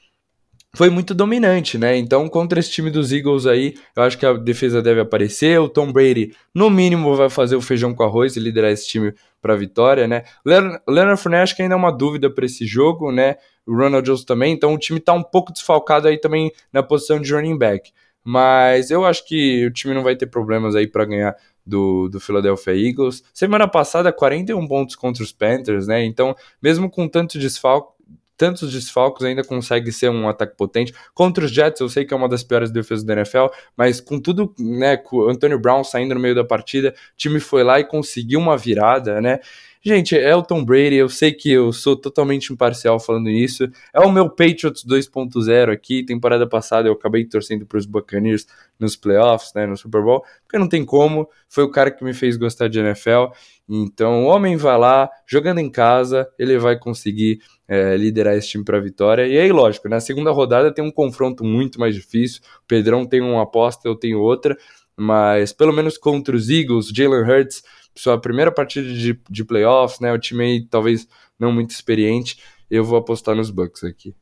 [0.75, 1.97] foi muito dominante, né?
[1.97, 5.59] Então, contra esse time dos Eagles aí, eu acho que a defesa deve aparecer.
[5.59, 9.13] O Tom Brady, no mínimo, vai fazer o feijão com arroz e liderar esse time
[9.41, 10.23] para a vitória, né?
[10.45, 13.35] Leonard acho que ainda é uma dúvida para esse jogo, né?
[13.65, 17.19] O Ronald Jones também, então o time está um pouco desfalcado aí também na posição
[17.19, 17.91] de running back.
[18.23, 22.19] Mas eu acho que o time não vai ter problemas aí para ganhar do, do
[22.19, 23.23] Philadelphia Eagles.
[23.33, 26.03] Semana passada, 41 pontos contra os Panthers, né?
[26.03, 27.94] Então, mesmo com tanto desfalque,
[28.37, 30.93] tantos desfalques, ainda consegue ser um ataque potente.
[31.13, 34.19] Contra os Jets, eu sei que é uma das piores defesas da NFL, mas com
[34.19, 37.79] tudo, né, com o Antonio Brown saindo no meio da partida, o time foi lá
[37.79, 39.39] e conseguiu uma virada, né?
[39.87, 43.69] Gente, é o Tom Brady, eu sei que eu sou totalmente imparcial falando isso.
[43.93, 46.03] É o meu Patriots 2.0 aqui.
[46.03, 48.47] Temporada passada eu acabei torcendo para os Buccaneers
[48.79, 51.29] nos playoffs, né, no Super Bowl, porque não tem como.
[51.47, 53.27] Foi o cara que me fez gostar de NFL.
[53.69, 58.65] Então, o homem vai lá, jogando em casa, ele vai conseguir é, liderar esse time
[58.65, 59.27] para a vitória.
[59.27, 62.41] E aí, lógico, na segunda rodada tem um confronto muito mais difícil.
[62.63, 64.57] O Pedrão tem uma aposta, eu tenho outra,
[64.97, 67.61] mas pelo menos contra os Eagles, Jalen Hurts,
[67.95, 70.11] sua primeira partida de, de playoffs, né?
[70.11, 71.07] O time aí talvez
[71.39, 72.37] não muito experiente.
[72.69, 74.15] Eu vou apostar nos Bucks aqui.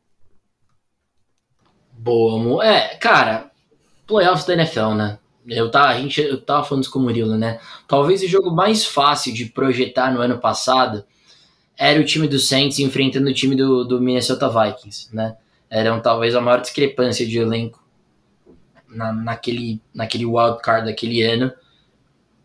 [1.91, 2.63] Boa, amor.
[2.63, 3.51] É, cara,
[4.05, 5.19] playoffs da NFL, né?
[5.47, 7.59] Eu tava, a gente, eu tava falando isso com o Murilo, né?
[7.87, 11.05] Talvez o jogo mais fácil de projetar no ano passado
[11.77, 15.35] era o time do Saints enfrentando o time do, do Minnesota Vikings, né?
[15.69, 17.83] Era talvez a maior discrepância de elenco
[18.87, 21.51] na, naquele, naquele wild card daquele ano.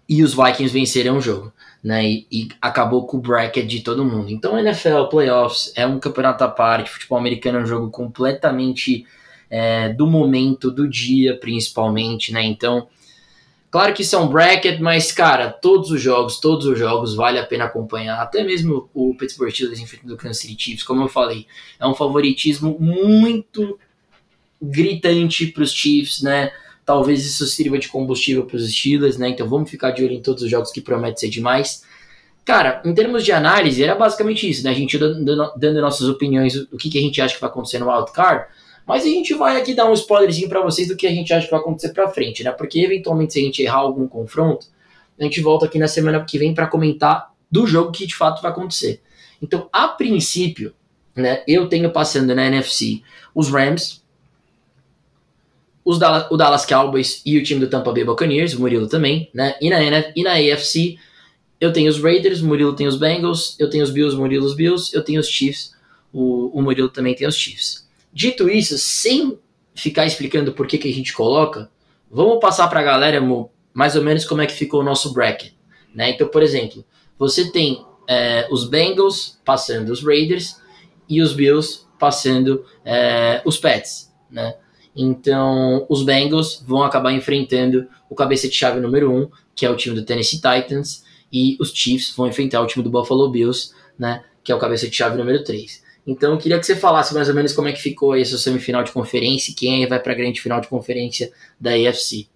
[0.08, 1.52] E os Vikings venceram o jogo,
[1.84, 2.02] né?
[2.08, 4.30] E, e, acabou com o bracket de todo mundo.
[4.30, 6.90] Então, NFL, playoffs, é um campeonato à parte.
[6.90, 9.04] Futebol americano é um jogo completamente
[9.50, 12.42] é, do momento, do dia, principalmente, né?
[12.42, 12.88] Então,
[13.70, 17.44] claro que isso é bracket, mas, cara, todos os jogos, todos os jogos vale a
[17.44, 18.20] pena acompanhar.
[18.20, 21.46] Até mesmo o Pittsburgh Steelers enfrentando o Kansas City Chiefs, como eu falei,
[21.78, 23.78] é um favoritismo muito
[24.60, 26.50] gritante para os Chiefs, né?
[26.88, 29.28] Talvez isso sirva de combustível para os Steelers, né?
[29.28, 31.84] Então vamos ficar de olho em todos os jogos que prometem ser demais.
[32.46, 34.70] Cara, em termos de análise, era basicamente isso, né?
[34.70, 37.78] A gente dando, dando nossas opiniões, o que, que a gente acha que vai acontecer
[37.78, 38.46] no wildcard.
[38.86, 41.44] Mas a gente vai aqui dar um spoilerzinho para vocês do que a gente acha
[41.44, 42.52] que vai acontecer para frente, né?
[42.52, 44.66] Porque eventualmente se a gente errar algum confronto,
[45.20, 48.40] a gente volta aqui na semana que vem para comentar do jogo que de fato
[48.40, 49.02] vai acontecer.
[49.42, 50.72] Então, a princípio,
[51.14, 53.02] né, eu tenho passando na NFC
[53.34, 54.02] os Rams,
[55.88, 59.30] os Dallas, o Dallas Cowboys e o time do Tampa Bay Buccaneers, o Murilo também,
[59.32, 59.56] né?
[59.58, 60.98] E na, e na AFC,
[61.58, 64.44] eu tenho os Raiders, o Murilo tem os Bengals, eu tenho os Bills, o Murilo
[64.44, 65.72] os Bills, eu tenho os Chiefs,
[66.12, 67.88] o, o Murilo também tem os Chiefs.
[68.12, 69.38] Dito isso, sem
[69.74, 71.70] ficar explicando por que, que a gente coloca,
[72.10, 73.18] vamos passar para a galera
[73.72, 75.54] mais ou menos como é que ficou o nosso bracket.
[75.94, 76.10] Né?
[76.10, 76.84] Então, por exemplo,
[77.18, 80.60] você tem é, os Bengals passando os Raiders
[81.08, 84.12] e os Bills passando é, os Pets.
[84.30, 84.54] Né?
[85.00, 89.70] Então, os Bengals vão acabar enfrentando o cabeça de chave número 1, um, que é
[89.70, 93.70] o time do Tennessee Titans, e os Chiefs vão enfrentar o time do Buffalo Bills,
[93.96, 95.86] né, que é o cabeça de chave número 3.
[96.04, 98.82] Então eu queria que você falasse mais ou menos como é que ficou essa semifinal
[98.82, 101.30] de conferência e quem vai para a grande final de conferência
[101.60, 102.26] da AFC.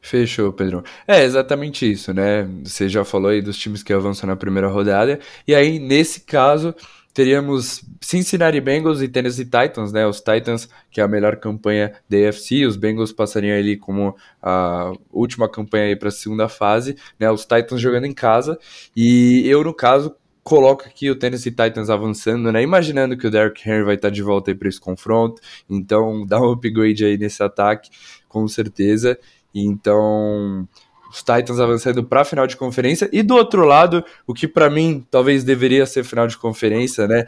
[0.00, 0.84] Fechou, Pedro.
[1.06, 2.48] É exatamente isso, né?
[2.62, 5.18] Você já falou aí dos times que avançam na primeira rodada.
[5.46, 6.72] E aí, nesse caso,
[7.12, 10.06] teríamos Cincinnati Bengals e Tennessee Titans, né?
[10.06, 14.92] Os Titans, que é a melhor campanha da AFC, os Bengals passariam ali como a
[15.12, 17.30] última campanha para a segunda fase, né?
[17.30, 18.58] Os Titans jogando em casa
[18.96, 20.14] e eu no caso
[20.48, 22.62] coloco aqui o Tennessee Titans avançando, né?
[22.62, 26.40] Imaginando que o Derrick Henry vai estar de volta aí para esse confronto, então dá
[26.40, 27.90] um upgrade aí nesse ataque,
[28.28, 29.18] com certeza.
[29.54, 30.68] Então,
[31.10, 33.08] os Titans avançando para a final de conferência.
[33.12, 37.26] E do outro lado, o que para mim talvez deveria ser final de conferência, né?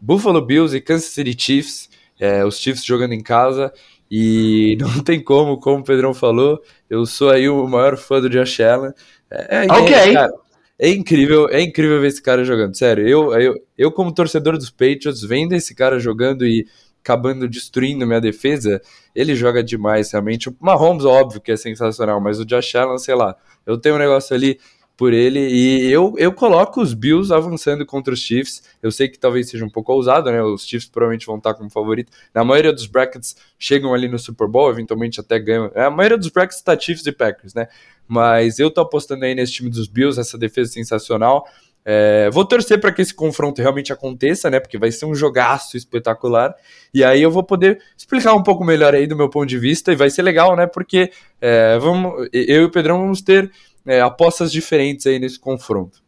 [0.00, 1.88] Buffalo Bills e Kansas City Chiefs,
[2.20, 3.72] é, os Chiefs jogando em casa.
[4.10, 6.60] E não tem como, como o Pedrão falou,
[6.90, 8.92] eu sou aí o maior fã do Josh Allen.
[9.30, 10.12] É, é, ok.
[10.12, 10.32] Cara,
[10.78, 12.76] é incrível, é incrível ver esse cara jogando.
[12.76, 16.66] Sério, eu, eu, eu como torcedor dos Patriots, vendo esse cara jogando e
[17.04, 18.80] acabando destruindo minha defesa,
[19.14, 20.48] ele joga demais, realmente.
[20.48, 23.36] O Mahomes, óbvio que é sensacional, mas o Josh Allen, sei lá,
[23.66, 24.58] eu tenho um negócio ali
[24.96, 28.62] por ele e eu, eu coloco os Bills avançando contra os Chiefs.
[28.82, 30.42] Eu sei que talvez seja um pouco ousado, né?
[30.42, 32.10] Os Chiefs provavelmente vão estar como favorito.
[32.32, 35.70] Na maioria dos brackets chegam ali no Super Bowl, eventualmente até ganham.
[35.74, 37.68] A maioria dos brackets está Chiefs e Packers, né?
[38.08, 41.46] Mas eu tô apostando aí nesse time dos Bills, essa defesa sensacional.
[41.84, 44.58] É, vou torcer para que esse confronto realmente aconteça, né?
[44.58, 46.54] Porque vai ser um jogaço espetacular.
[46.92, 49.92] E aí eu vou poder explicar um pouco melhor aí do meu ponto de vista.
[49.92, 50.66] E vai ser legal, né?
[50.66, 51.10] Porque
[51.40, 53.50] é, vamos, eu e o Pedrão vamos ter
[53.86, 56.02] é, apostas diferentes aí nesse confronto.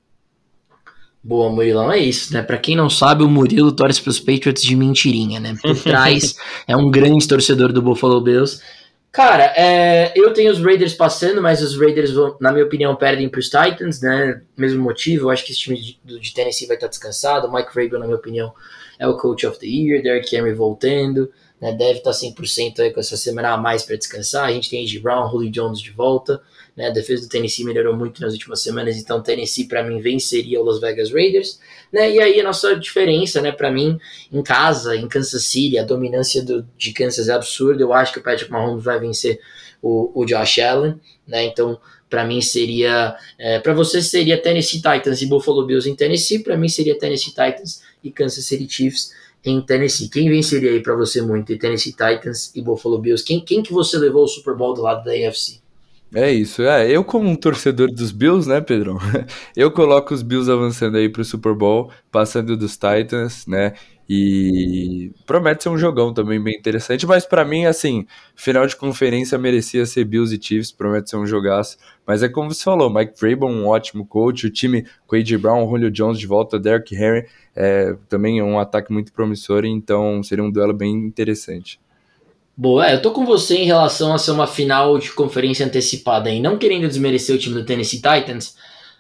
[1.23, 2.41] Boa, Murilão, é isso, né?
[2.41, 5.57] Para quem não sabe, o Murilo torce para os Patriots de mentirinha, né?
[5.61, 6.37] Por trás
[6.69, 8.63] é um grande torcedor do Buffalo Bills.
[9.13, 13.29] Cara, é, eu tenho os Raiders passando, mas os Raiders, vão, na minha opinião, perdem
[13.29, 14.43] para os Titans, né?
[14.57, 17.47] Mesmo motivo, eu acho que esse time de, de Tennessee vai estar descansado.
[17.47, 18.53] O Mike Vrabel, na minha opinião,
[18.99, 20.03] é o Coach of the Year.
[20.03, 21.73] Derrick Henry voltando, né?
[21.73, 24.45] Deve estar 100% aí com essa semana a mais para descansar.
[24.45, 25.01] A gente tem A.J.
[25.01, 26.43] Brown, Julio Jones de volta.
[26.77, 26.89] Né?
[26.89, 30.65] A defesa do Tennessee melhorou muito nas últimas semanas, então Tennessee para mim venceria o
[30.65, 31.59] Las Vegas Raiders.
[31.93, 32.13] Né?
[32.13, 33.99] E aí a nossa diferença, né, para mim,
[34.31, 37.83] em casa, em Kansas City, a dominância do, de Kansas é absurda.
[37.83, 39.41] Eu acho que o Patrick Mahomes vai vencer
[39.81, 41.45] o, o Josh Allen, né?
[41.45, 46.39] Então, para mim seria, é, para você seria Tennessee Titans e Buffalo Bills em Tennessee,
[46.39, 49.13] para mim seria Tennessee Titans e Kansas City Chiefs
[49.45, 50.09] em Tennessee.
[50.09, 51.53] Quem venceria aí para você muito?
[51.53, 53.25] E Tennessee Titans e Buffalo Bills?
[53.25, 55.61] Quem, quem que você levou o Super Bowl do lado da AFC?
[56.19, 56.91] É isso, é.
[56.91, 58.97] Eu, como um torcedor dos Bills, né, Pedrão?
[59.55, 63.75] Eu coloco os Bills avançando aí pro Super Bowl, passando dos Titans, né?
[64.09, 69.37] E promete ser um jogão também bem interessante, mas para mim, assim, final de conferência
[69.37, 71.77] merecia ser Bills e Chiefs, promete ser um jogaço.
[72.07, 75.37] Mas é como você falou, Mike Vrabel, um ótimo coach, o time com A.J.
[75.37, 80.23] Brown, Julio Jones de volta, Derrick Henry, é, também é um ataque muito promissor, então
[80.23, 81.79] seria um duelo bem interessante.
[82.59, 86.31] Boa, é, eu tô com você em relação a ser uma final de conferência antecipada
[86.31, 88.57] aí, não querendo desmerecer o time do Tennessee Titans,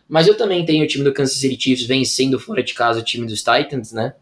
[0.07, 3.03] mas eu também tenho o time do Kansas City Chiefs vencendo fora de casa o
[3.03, 4.15] time dos Titans, né?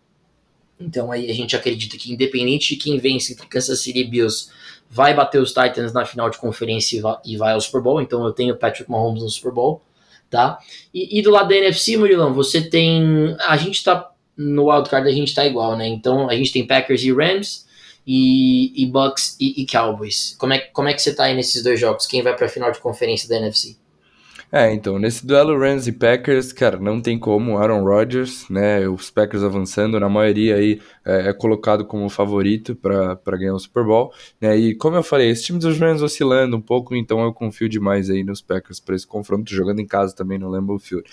[0.78, 4.50] Então aí a gente acredita que independente de quem vence entre Kansas City e Bills,
[4.88, 8.32] vai bater os Titans na final de conferência e vai ao Super Bowl, então eu
[8.32, 9.82] tenho Patrick Mahomes no Super Bowl,
[10.30, 10.60] tá?
[10.94, 13.34] E, e do lado da NFC, Murilão, você tem...
[13.40, 14.12] A gente tá...
[14.36, 15.88] No wildcard a gente tá igual, né?
[15.88, 17.64] Então a gente tem Packers e Rams,
[18.06, 20.34] e, e Bucks e, e, Cowboys.
[20.38, 22.06] Como é, como é que você tá aí nesses dois jogos?
[22.06, 23.76] Quem vai para a final de conferência da NFC?
[24.56, 29.10] É, então, nesse duelo Rams e Packers, cara, não tem como, Aaron Rodgers, né, os
[29.10, 34.12] Packers avançando, na maioria aí é, é colocado como favorito para ganhar o Super Bowl,
[34.40, 37.68] né, e como eu falei, esse time dos Rams oscilando um pouco, então eu confio
[37.68, 41.04] demais aí nos Packers para esse confronto, jogando em casa também no Lambeau Field.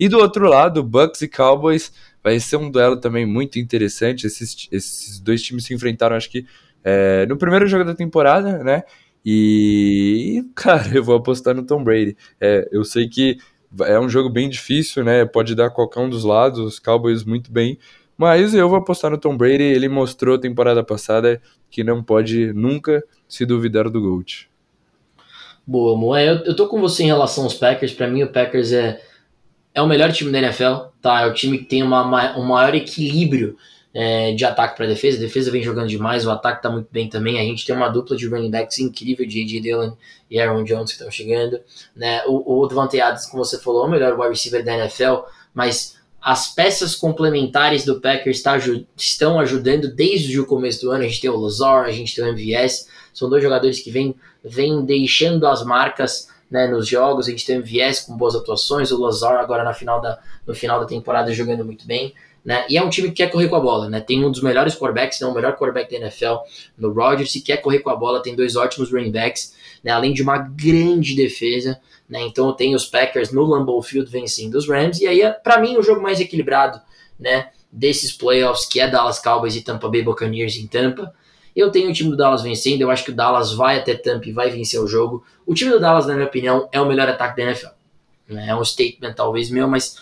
[0.00, 1.92] E do outro lado, Bucks e Cowboys,
[2.24, 4.26] vai ser um duelo também muito interessante.
[4.26, 6.46] Esses, esses dois times se enfrentaram, acho que
[6.82, 8.84] é, no primeiro jogo da temporada, né?
[9.28, 12.16] E, cara, eu vou apostar no Tom Brady.
[12.40, 13.38] É, eu sei que
[13.80, 15.24] é um jogo bem difícil, né?
[15.24, 17.76] Pode dar qualquer um dos lados, os Cowboys muito bem.
[18.16, 19.64] Mas eu vou apostar no Tom Brady.
[19.64, 24.48] Ele mostrou temporada passada que não pode nunca se duvidar do GOAT.
[25.66, 26.30] Boa, Moé.
[26.30, 27.92] Eu, eu tô com você em relação aos Packers.
[27.92, 29.02] Para mim, o Packers é
[29.76, 31.20] é o melhor time da NFL, tá?
[31.20, 33.58] É o time que tem uma, um maior equilíbrio
[33.98, 35.16] é, de ataque para defesa.
[35.16, 37.40] A defesa vem jogando demais, o ataque tá muito bem também.
[37.40, 39.60] A gente tem uma dupla de running backs incrível de A.J.
[39.60, 39.92] Dillon
[40.30, 41.58] e Aaron Jones que estão chegando.
[41.96, 42.22] Né?
[42.26, 45.22] O, o Devante Adams, como você falou, é o melhor wide receiver da NFL,
[45.54, 48.58] mas as peças complementares do Packers tá,
[48.94, 51.02] estão ajudando desde o começo do ano.
[51.02, 54.14] A gente tem o Lazar, a gente tem o MVS, são dois jogadores que vêm,
[54.44, 57.28] vêm deixando as marcas né, nos jogos.
[57.28, 60.54] A gente tem o Vies com boas atuações, o Lazar agora na final da, no
[60.54, 62.12] final da temporada jogando muito bem.
[62.46, 62.64] Né?
[62.70, 64.00] E é um time que quer correr com a bola, né?
[64.00, 65.26] Tem um dos melhores quarterbacks, né?
[65.26, 66.36] o melhor quarterback da NFL
[66.78, 69.90] no Rodgers, e quer correr com a bola, tem dois ótimos running backs, né?
[69.90, 72.22] Além de uma grande defesa, né?
[72.22, 75.82] Então tem os Packers no Lambeau Field vencendo os Rams, e aí, para mim, o
[75.82, 76.80] jogo mais equilibrado,
[77.18, 77.50] né?
[77.76, 81.12] desses playoffs, que é Dallas Cowboys e Tampa Bay Buccaneers em Tampa.
[81.54, 84.28] Eu tenho o time do Dallas vencendo, eu acho que o Dallas vai até Tampa
[84.28, 85.24] e vai vencer o jogo.
[85.44, 87.68] O time do Dallas, na minha opinião, é o melhor ataque da NFL.
[88.28, 88.48] Né?
[88.48, 89.98] É um statement talvez meu, mas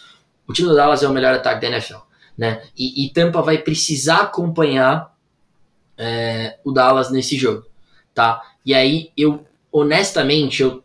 [0.47, 1.99] o time do Dallas é o melhor ataque da NFL.
[2.37, 2.63] Né?
[2.77, 5.15] E, e Tampa vai precisar acompanhar
[5.97, 7.65] é, o Dallas nesse jogo.
[8.13, 8.43] Tá?
[8.65, 10.83] E aí, eu, honestamente, eu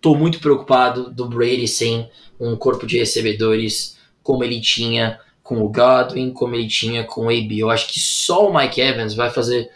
[0.00, 5.68] tô muito preocupado do Brady sem um corpo de recebedores como ele tinha com o
[5.68, 7.58] Godwin, como ele tinha com o AB.
[7.58, 9.70] Eu acho que só o Mike Evans vai fazer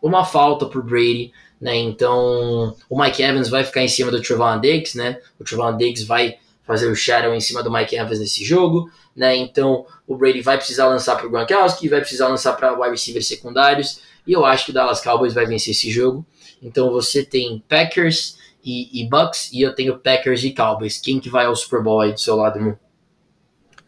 [0.00, 1.76] uma falta pro Brady, né?
[1.76, 5.20] Então, o Mike Evans vai ficar em cima do Trevon Diggs, né?
[5.38, 9.36] O Trevon Diggs vai fazer o shadow em cima do Mike Evans nesse jogo, né?
[9.36, 14.00] Então, o Brady vai precisar lançar pro Gronkowski, vai precisar lançar para wide receivers secundários,
[14.26, 16.24] e eu acho que o Dallas Cowboys vai vencer esse jogo.
[16.62, 20.98] Então, você tem Packers e, e Bucks, e eu tenho Packers e Cowboys.
[20.98, 22.78] Quem que vai ao Super Bowl aí do seu lado, Mu?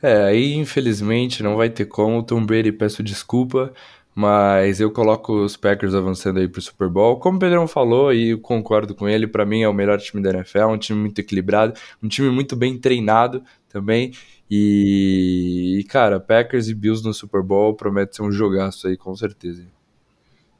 [0.02, 2.22] É, aí infelizmente não vai ter como.
[2.22, 3.72] Tom Brady, peço desculpa,
[4.14, 7.18] mas eu coloco os Packers avançando aí pro Super Bowl.
[7.18, 10.22] Como o Pedrão falou, e eu concordo com ele, para mim é o melhor time
[10.22, 14.12] da NFL, um time muito equilibrado, um time muito bem treinado também.
[14.48, 19.66] E, cara, Packers e Bills no Super Bowl promete ser um jogaço aí, com certeza.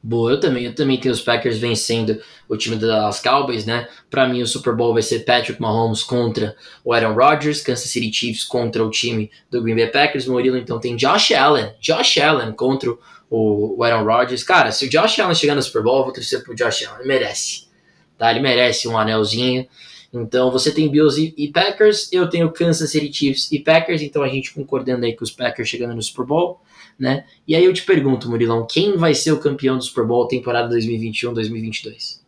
[0.07, 3.87] Boa, eu também, eu também tenho os Packers vencendo o time das Cowboys, né?
[4.07, 8.13] Para mim o Super Bowl vai ser Patrick Mahomes contra o Aaron Rodgers, Kansas City
[8.13, 12.51] Chiefs contra o time do Green Bay Packers, Murilo então tem Josh Allen, Josh Allen
[12.51, 12.99] contra o
[13.83, 14.43] Aaron Rodgers.
[14.43, 16.99] Cara, se o Josh Allen chegar no Super Bowl, eu vou torcer pro Josh Allen,
[16.99, 17.67] ele merece.
[18.17, 18.31] Tá?
[18.31, 19.67] Ele merece um anelzinho.
[20.13, 24.23] Então você tem Bills e, e Packers, eu tenho Kansas City Chiefs e Packers, então
[24.23, 26.61] a gente concordando aí com os Packers chegando no Super Bowl
[26.99, 27.25] né?
[27.47, 30.73] E aí eu te pergunto, Murilão, quem vai ser o campeão do Super Bowl temporada
[30.75, 32.19] 2021-2022?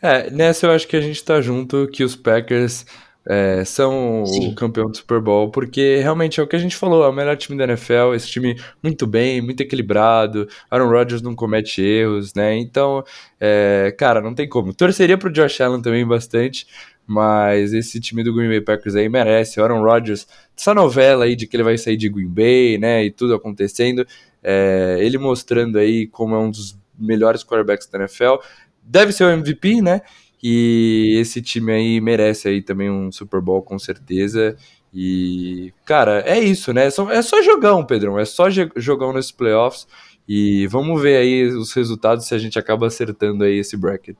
[0.00, 2.86] É, nessa eu acho que a gente tá junto, que os Packers
[3.28, 4.48] é, são Sim.
[4.48, 7.12] o campeão do Super Bowl, porque realmente é o que a gente falou, é o
[7.12, 12.32] melhor time da NFL, esse time muito bem, muito equilibrado, Aaron Rodgers não comete erros,
[12.32, 12.56] né?
[12.56, 13.04] Então,
[13.38, 14.72] é, cara, não tem como.
[14.72, 16.66] Torceria pro Josh Allen também bastante,
[17.06, 19.60] mas esse time do Green Bay Packers aí merece.
[19.60, 20.26] O Aaron Rodgers,
[20.56, 24.06] essa novela aí de que ele vai sair de Green Bay, né, e tudo acontecendo,
[24.42, 28.36] é, ele mostrando aí como é um dos melhores quarterbacks da NFL,
[28.82, 30.00] deve ser o MVP, né,
[30.42, 34.56] e esse time aí merece aí também um Super Bowl com certeza.
[34.92, 36.86] E, cara, é isso, né?
[36.86, 38.18] É só, é jogão, Pedrão.
[38.18, 39.86] É só jogão nesses playoffs.
[40.28, 44.16] E vamos ver aí os resultados se a gente acaba acertando aí esse bracket.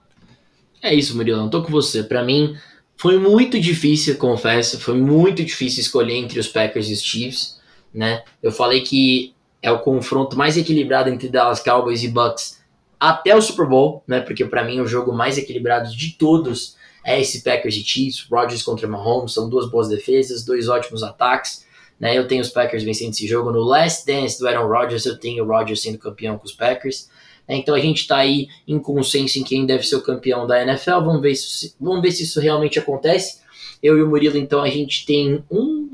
[0.83, 1.51] É isso, Murilão.
[1.51, 2.03] Tô com você.
[2.03, 2.57] Para mim,
[2.97, 7.61] foi muito difícil, confesso, foi muito difícil escolher entre os Packers e os Chiefs,
[7.93, 8.23] né?
[8.43, 12.58] Eu falei que é o confronto mais equilibrado entre Dallas Cowboys e Bucks
[12.99, 14.21] até o Super Bowl, né?
[14.21, 18.63] Porque para mim o jogo mais equilibrado de todos é esse Packers e Chiefs, Rodgers
[18.63, 21.67] contra Mahomes, são duas boas defesas, dois ótimos ataques,
[21.99, 22.17] né?
[22.17, 25.45] Eu tenho os Packers vencendo esse jogo no Last Dance do Aaron Rodgers, eu tenho
[25.45, 27.09] o Rodgers sendo campeão com os Packers.
[27.49, 27.57] Né?
[27.57, 31.01] Então a gente está aí em consenso em quem deve ser o campeão da NFL.
[31.01, 33.39] Vamos ver, se, vamos ver se isso realmente acontece.
[33.83, 35.89] Eu e o Murilo, então, a gente tem um.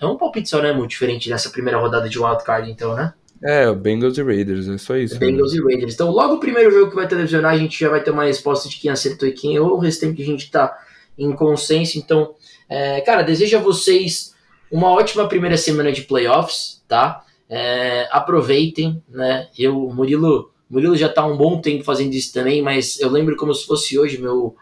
[0.00, 0.72] É um palpite só, né?
[0.72, 3.12] Muito diferente nessa primeira rodada de wildcard, então, né?
[3.42, 5.18] É, o Bengals e Raiders, é só isso.
[5.18, 5.58] Bengals né?
[5.58, 5.94] e Raiders.
[5.94, 8.68] Então, logo o primeiro jogo que vai televisionar, a gente já vai ter uma resposta
[8.68, 9.72] de quem acertou e quem errou.
[9.72, 10.76] O restante a gente tá
[11.18, 11.98] em consenso.
[11.98, 12.34] Então,
[12.68, 14.34] é, cara, desejo a vocês
[14.70, 17.24] uma ótima primeira semana de playoffs, tá?
[17.48, 19.48] É, aproveitem, né?
[19.58, 23.36] Eu, Murilo, Murilo já está há um bom tempo fazendo isso também, mas eu lembro
[23.36, 24.56] como se fosse hoje meu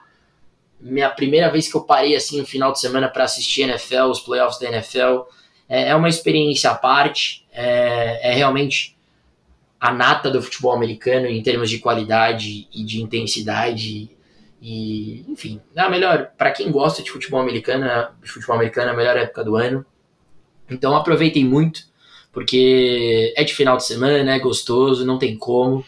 [0.80, 4.20] minha primeira vez que eu parei assim no final de semana para assistir NFL, os
[4.20, 5.22] playoffs da NFL.
[5.72, 8.94] É, é uma experiência à parte, é, é realmente
[9.80, 14.10] a nata do futebol americano em termos de qualidade e de intensidade
[14.60, 17.86] e enfim, é a melhor para quem gosta de futebol americano,
[18.22, 19.84] de futebol americano é a melhor época do ano.
[20.70, 21.84] Então aproveitem muito,
[22.30, 25.82] porque é de final de semana, é gostoso, não tem como.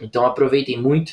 [0.00, 1.12] Então aproveitem muito.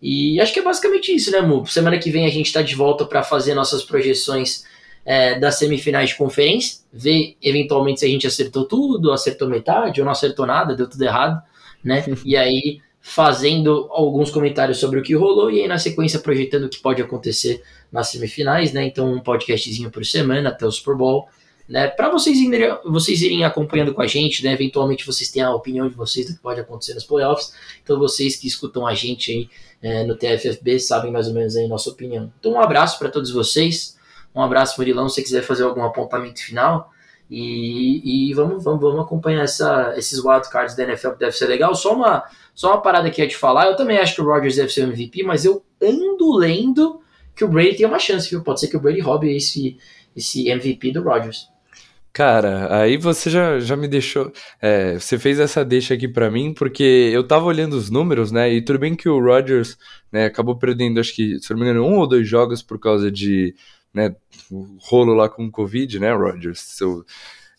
[0.00, 1.64] E acho que é basicamente isso, né, Mu?
[1.66, 4.64] Semana que vem a gente está de volta para fazer nossas projeções
[5.04, 10.04] é, das semifinais de conferência, ver eventualmente se a gente acertou tudo, acertou metade ou
[10.04, 11.42] não acertou nada, deu tudo errado,
[11.82, 12.04] né?
[12.24, 16.68] e aí fazendo alguns comentários sobre o que rolou e aí na sequência projetando o
[16.70, 18.86] que pode acontecer nas semifinais, né?
[18.86, 21.28] Então um podcastzinho por semana até o Super Bowl
[21.68, 21.88] né?
[21.88, 24.52] Para vocês irem, vocês irem acompanhando com a gente, né?
[24.52, 27.54] Eventualmente vocês têm a opinião de vocês do que pode acontecer nos playoffs.
[27.82, 29.48] Então vocês que escutam a gente aí
[29.82, 32.30] é, no TFFB sabem mais ou menos aí a nossa opinião.
[32.38, 33.96] Então um abraço para todos vocês.
[34.34, 36.90] Um abraço, Murilão, se você quiser fazer algum apontamento final.
[37.30, 41.74] E, e vamos, vamos, vamos acompanhar essa, esses wildcards da NFL que deve ser legal.
[41.74, 42.24] Só uma,
[42.54, 43.66] só uma parada aqui a te falar.
[43.66, 47.00] Eu também acho que o Rodgers deve ser o MVP, mas eu ando lendo
[47.34, 48.42] que o Brady tem uma chance, viu?
[48.42, 49.76] Pode ser que o Brady roube esse,
[50.14, 51.48] esse MVP do Rodgers.
[52.12, 54.32] Cara, aí você já, já me deixou.
[54.62, 58.52] É, você fez essa deixa aqui para mim, porque eu tava olhando os números, né?
[58.52, 59.76] E tudo bem que o Rodgers
[60.12, 63.10] né, acabou perdendo, acho que, se não me engano, um ou dois jogos por causa
[63.10, 63.56] de
[63.94, 64.14] né,
[64.50, 66.60] o rolo lá com o Covid, né, Rodgers?
[66.60, 67.04] Seu,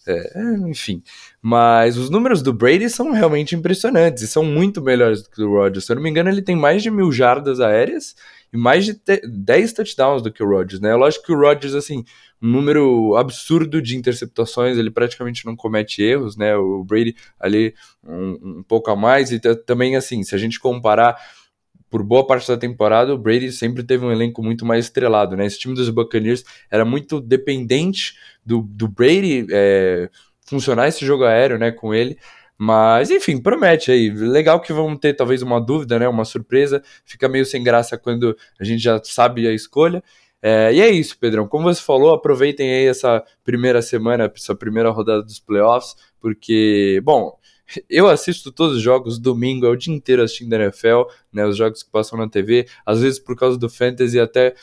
[0.07, 1.01] é, enfim.
[1.41, 5.49] Mas os números do Brady são realmente impressionantes e são muito melhores do que o
[5.49, 5.85] Rodgers.
[5.85, 8.15] Se eu não me engano, ele tem mais de mil jardas aéreas
[8.53, 10.93] e mais de 10 touchdowns do que o Rodgers, né?
[10.95, 12.05] Lógico que o Rodgers, assim,
[12.41, 16.55] um número absurdo de interceptações, ele praticamente não comete erros, né?
[16.55, 17.73] O Brady ali
[18.03, 21.17] um, um pouco a mais, e também, assim, se a gente comparar
[21.95, 25.45] por boa parte da temporada, o Brady sempre teve um elenco muito mais estrelado, né?
[25.45, 30.09] Esse time dos Buccaneers era muito dependente do, do Brady é,
[30.45, 32.17] funcionar esse jogo aéreo, né, com ele.
[32.57, 34.09] Mas, enfim, promete aí.
[34.09, 36.05] Legal que vamos ter talvez uma dúvida, né?
[36.05, 36.83] Uma surpresa.
[37.05, 40.03] Fica meio sem graça quando a gente já sabe a escolha.
[40.41, 41.47] É, e é isso, Pedrão.
[41.47, 47.39] Como você falou, aproveitem aí essa primeira semana, essa primeira rodada dos playoffs, porque, bom,
[47.89, 51.45] eu assisto todos os jogos, domingo é o dia inteiro assistindo NFL, né?
[51.45, 54.55] Os jogos que passam na TV, às vezes por causa do Fantasy até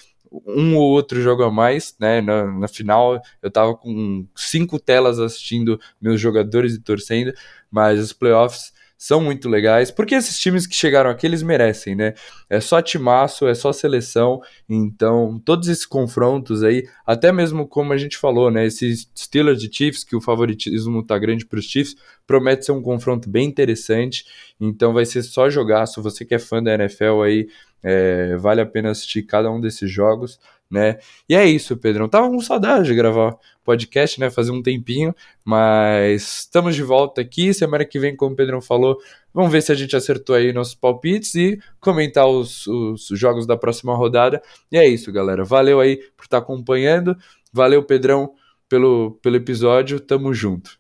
[0.46, 2.20] um ou outro jogo a mais, né?
[2.20, 7.32] Na, na, final eu tava com cinco telas assistindo meus jogadores e torcendo,
[7.70, 8.72] mas os playoffs
[9.02, 12.14] são muito legais, porque esses times que chegaram aqui, eles merecem, né?
[12.48, 17.96] É só timaço, é só seleção, então todos esses confrontos aí, até mesmo como a
[17.96, 18.64] gente falou, né?
[18.64, 22.80] Esses Steelers de Chiefs, que o favoritismo tá grande para os Chiefs, promete ser um
[22.80, 24.24] confronto bem interessante,
[24.60, 27.48] então vai ser só jogar, se você que é fã da NFL aí,
[27.82, 30.38] é, vale a pena assistir cada um desses jogos,
[30.72, 30.98] né?
[31.28, 32.08] E é isso, Pedrão.
[32.08, 34.30] Tava com saudade de gravar podcast, né?
[34.30, 35.14] Fazer um tempinho,
[35.44, 37.52] mas estamos de volta aqui.
[37.52, 38.98] Semana que vem, como o Pedrão falou,
[39.34, 43.56] vamos ver se a gente acertou aí nossos palpites e comentar os, os jogos da
[43.56, 44.42] próxima rodada.
[44.70, 45.44] E é isso, galera.
[45.44, 47.14] Valeu aí por estar acompanhando.
[47.52, 48.32] Valeu, Pedrão,
[48.66, 50.00] pelo, pelo episódio.
[50.00, 50.78] Tamo junto.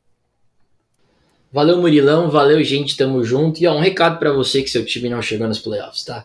[1.52, 2.30] Valeu, Murilão.
[2.30, 2.96] Valeu, gente.
[2.96, 3.62] Tamo junto.
[3.62, 6.24] E ó, um recado para você que seu time não chegou nos playoffs, tá?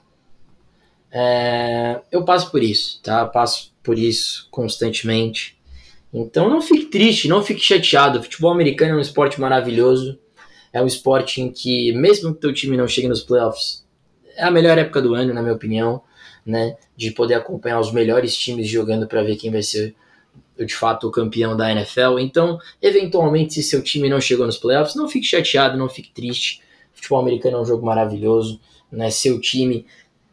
[1.11, 3.21] É, eu passo por isso, tá?
[3.21, 5.57] Eu passo por isso constantemente.
[6.13, 8.19] Então não fique triste, não fique chateado.
[8.19, 10.19] O futebol americano é um esporte maravilhoso.
[10.73, 13.85] É um esporte em que, mesmo que teu time não chegue nos playoffs,
[14.35, 16.01] é a melhor época do ano, na minha opinião,
[16.45, 16.77] né?
[16.95, 19.95] De poder acompanhar os melhores times jogando para ver quem vai ser
[20.57, 22.19] de fato o campeão da NFL.
[22.19, 26.61] Então, eventualmente, se seu time não chegou nos playoffs, não fique chateado, não fique triste.
[26.93, 28.59] O futebol americano é um jogo maravilhoso,
[28.91, 29.09] né?
[29.09, 29.85] Seu time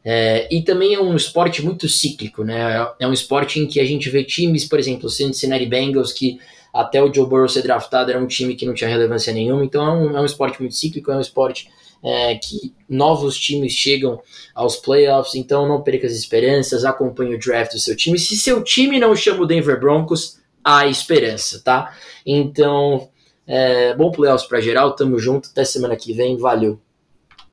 [0.04, 2.86] é, e também é um esporte muito cíclico, né?
[2.98, 6.38] É um esporte em que a gente vê times, por exemplo, o Cincinnati Bengals, que
[6.72, 9.64] até o Joe Burrow ser draftado era um time que não tinha relevância nenhuma.
[9.64, 11.70] Então é um, é um esporte muito cíclico, é um esporte
[12.02, 14.20] é, que novos times chegam
[14.54, 15.36] aos playoffs.
[15.36, 18.18] Então não perca as esperanças, acompanhe o draft do seu time.
[18.18, 21.96] Se seu time não chama o Denver Broncos, há esperança, tá?
[22.26, 23.08] Então,
[23.46, 26.78] é, bom playoffs para geral, tamo junto, até semana que vem, valeu.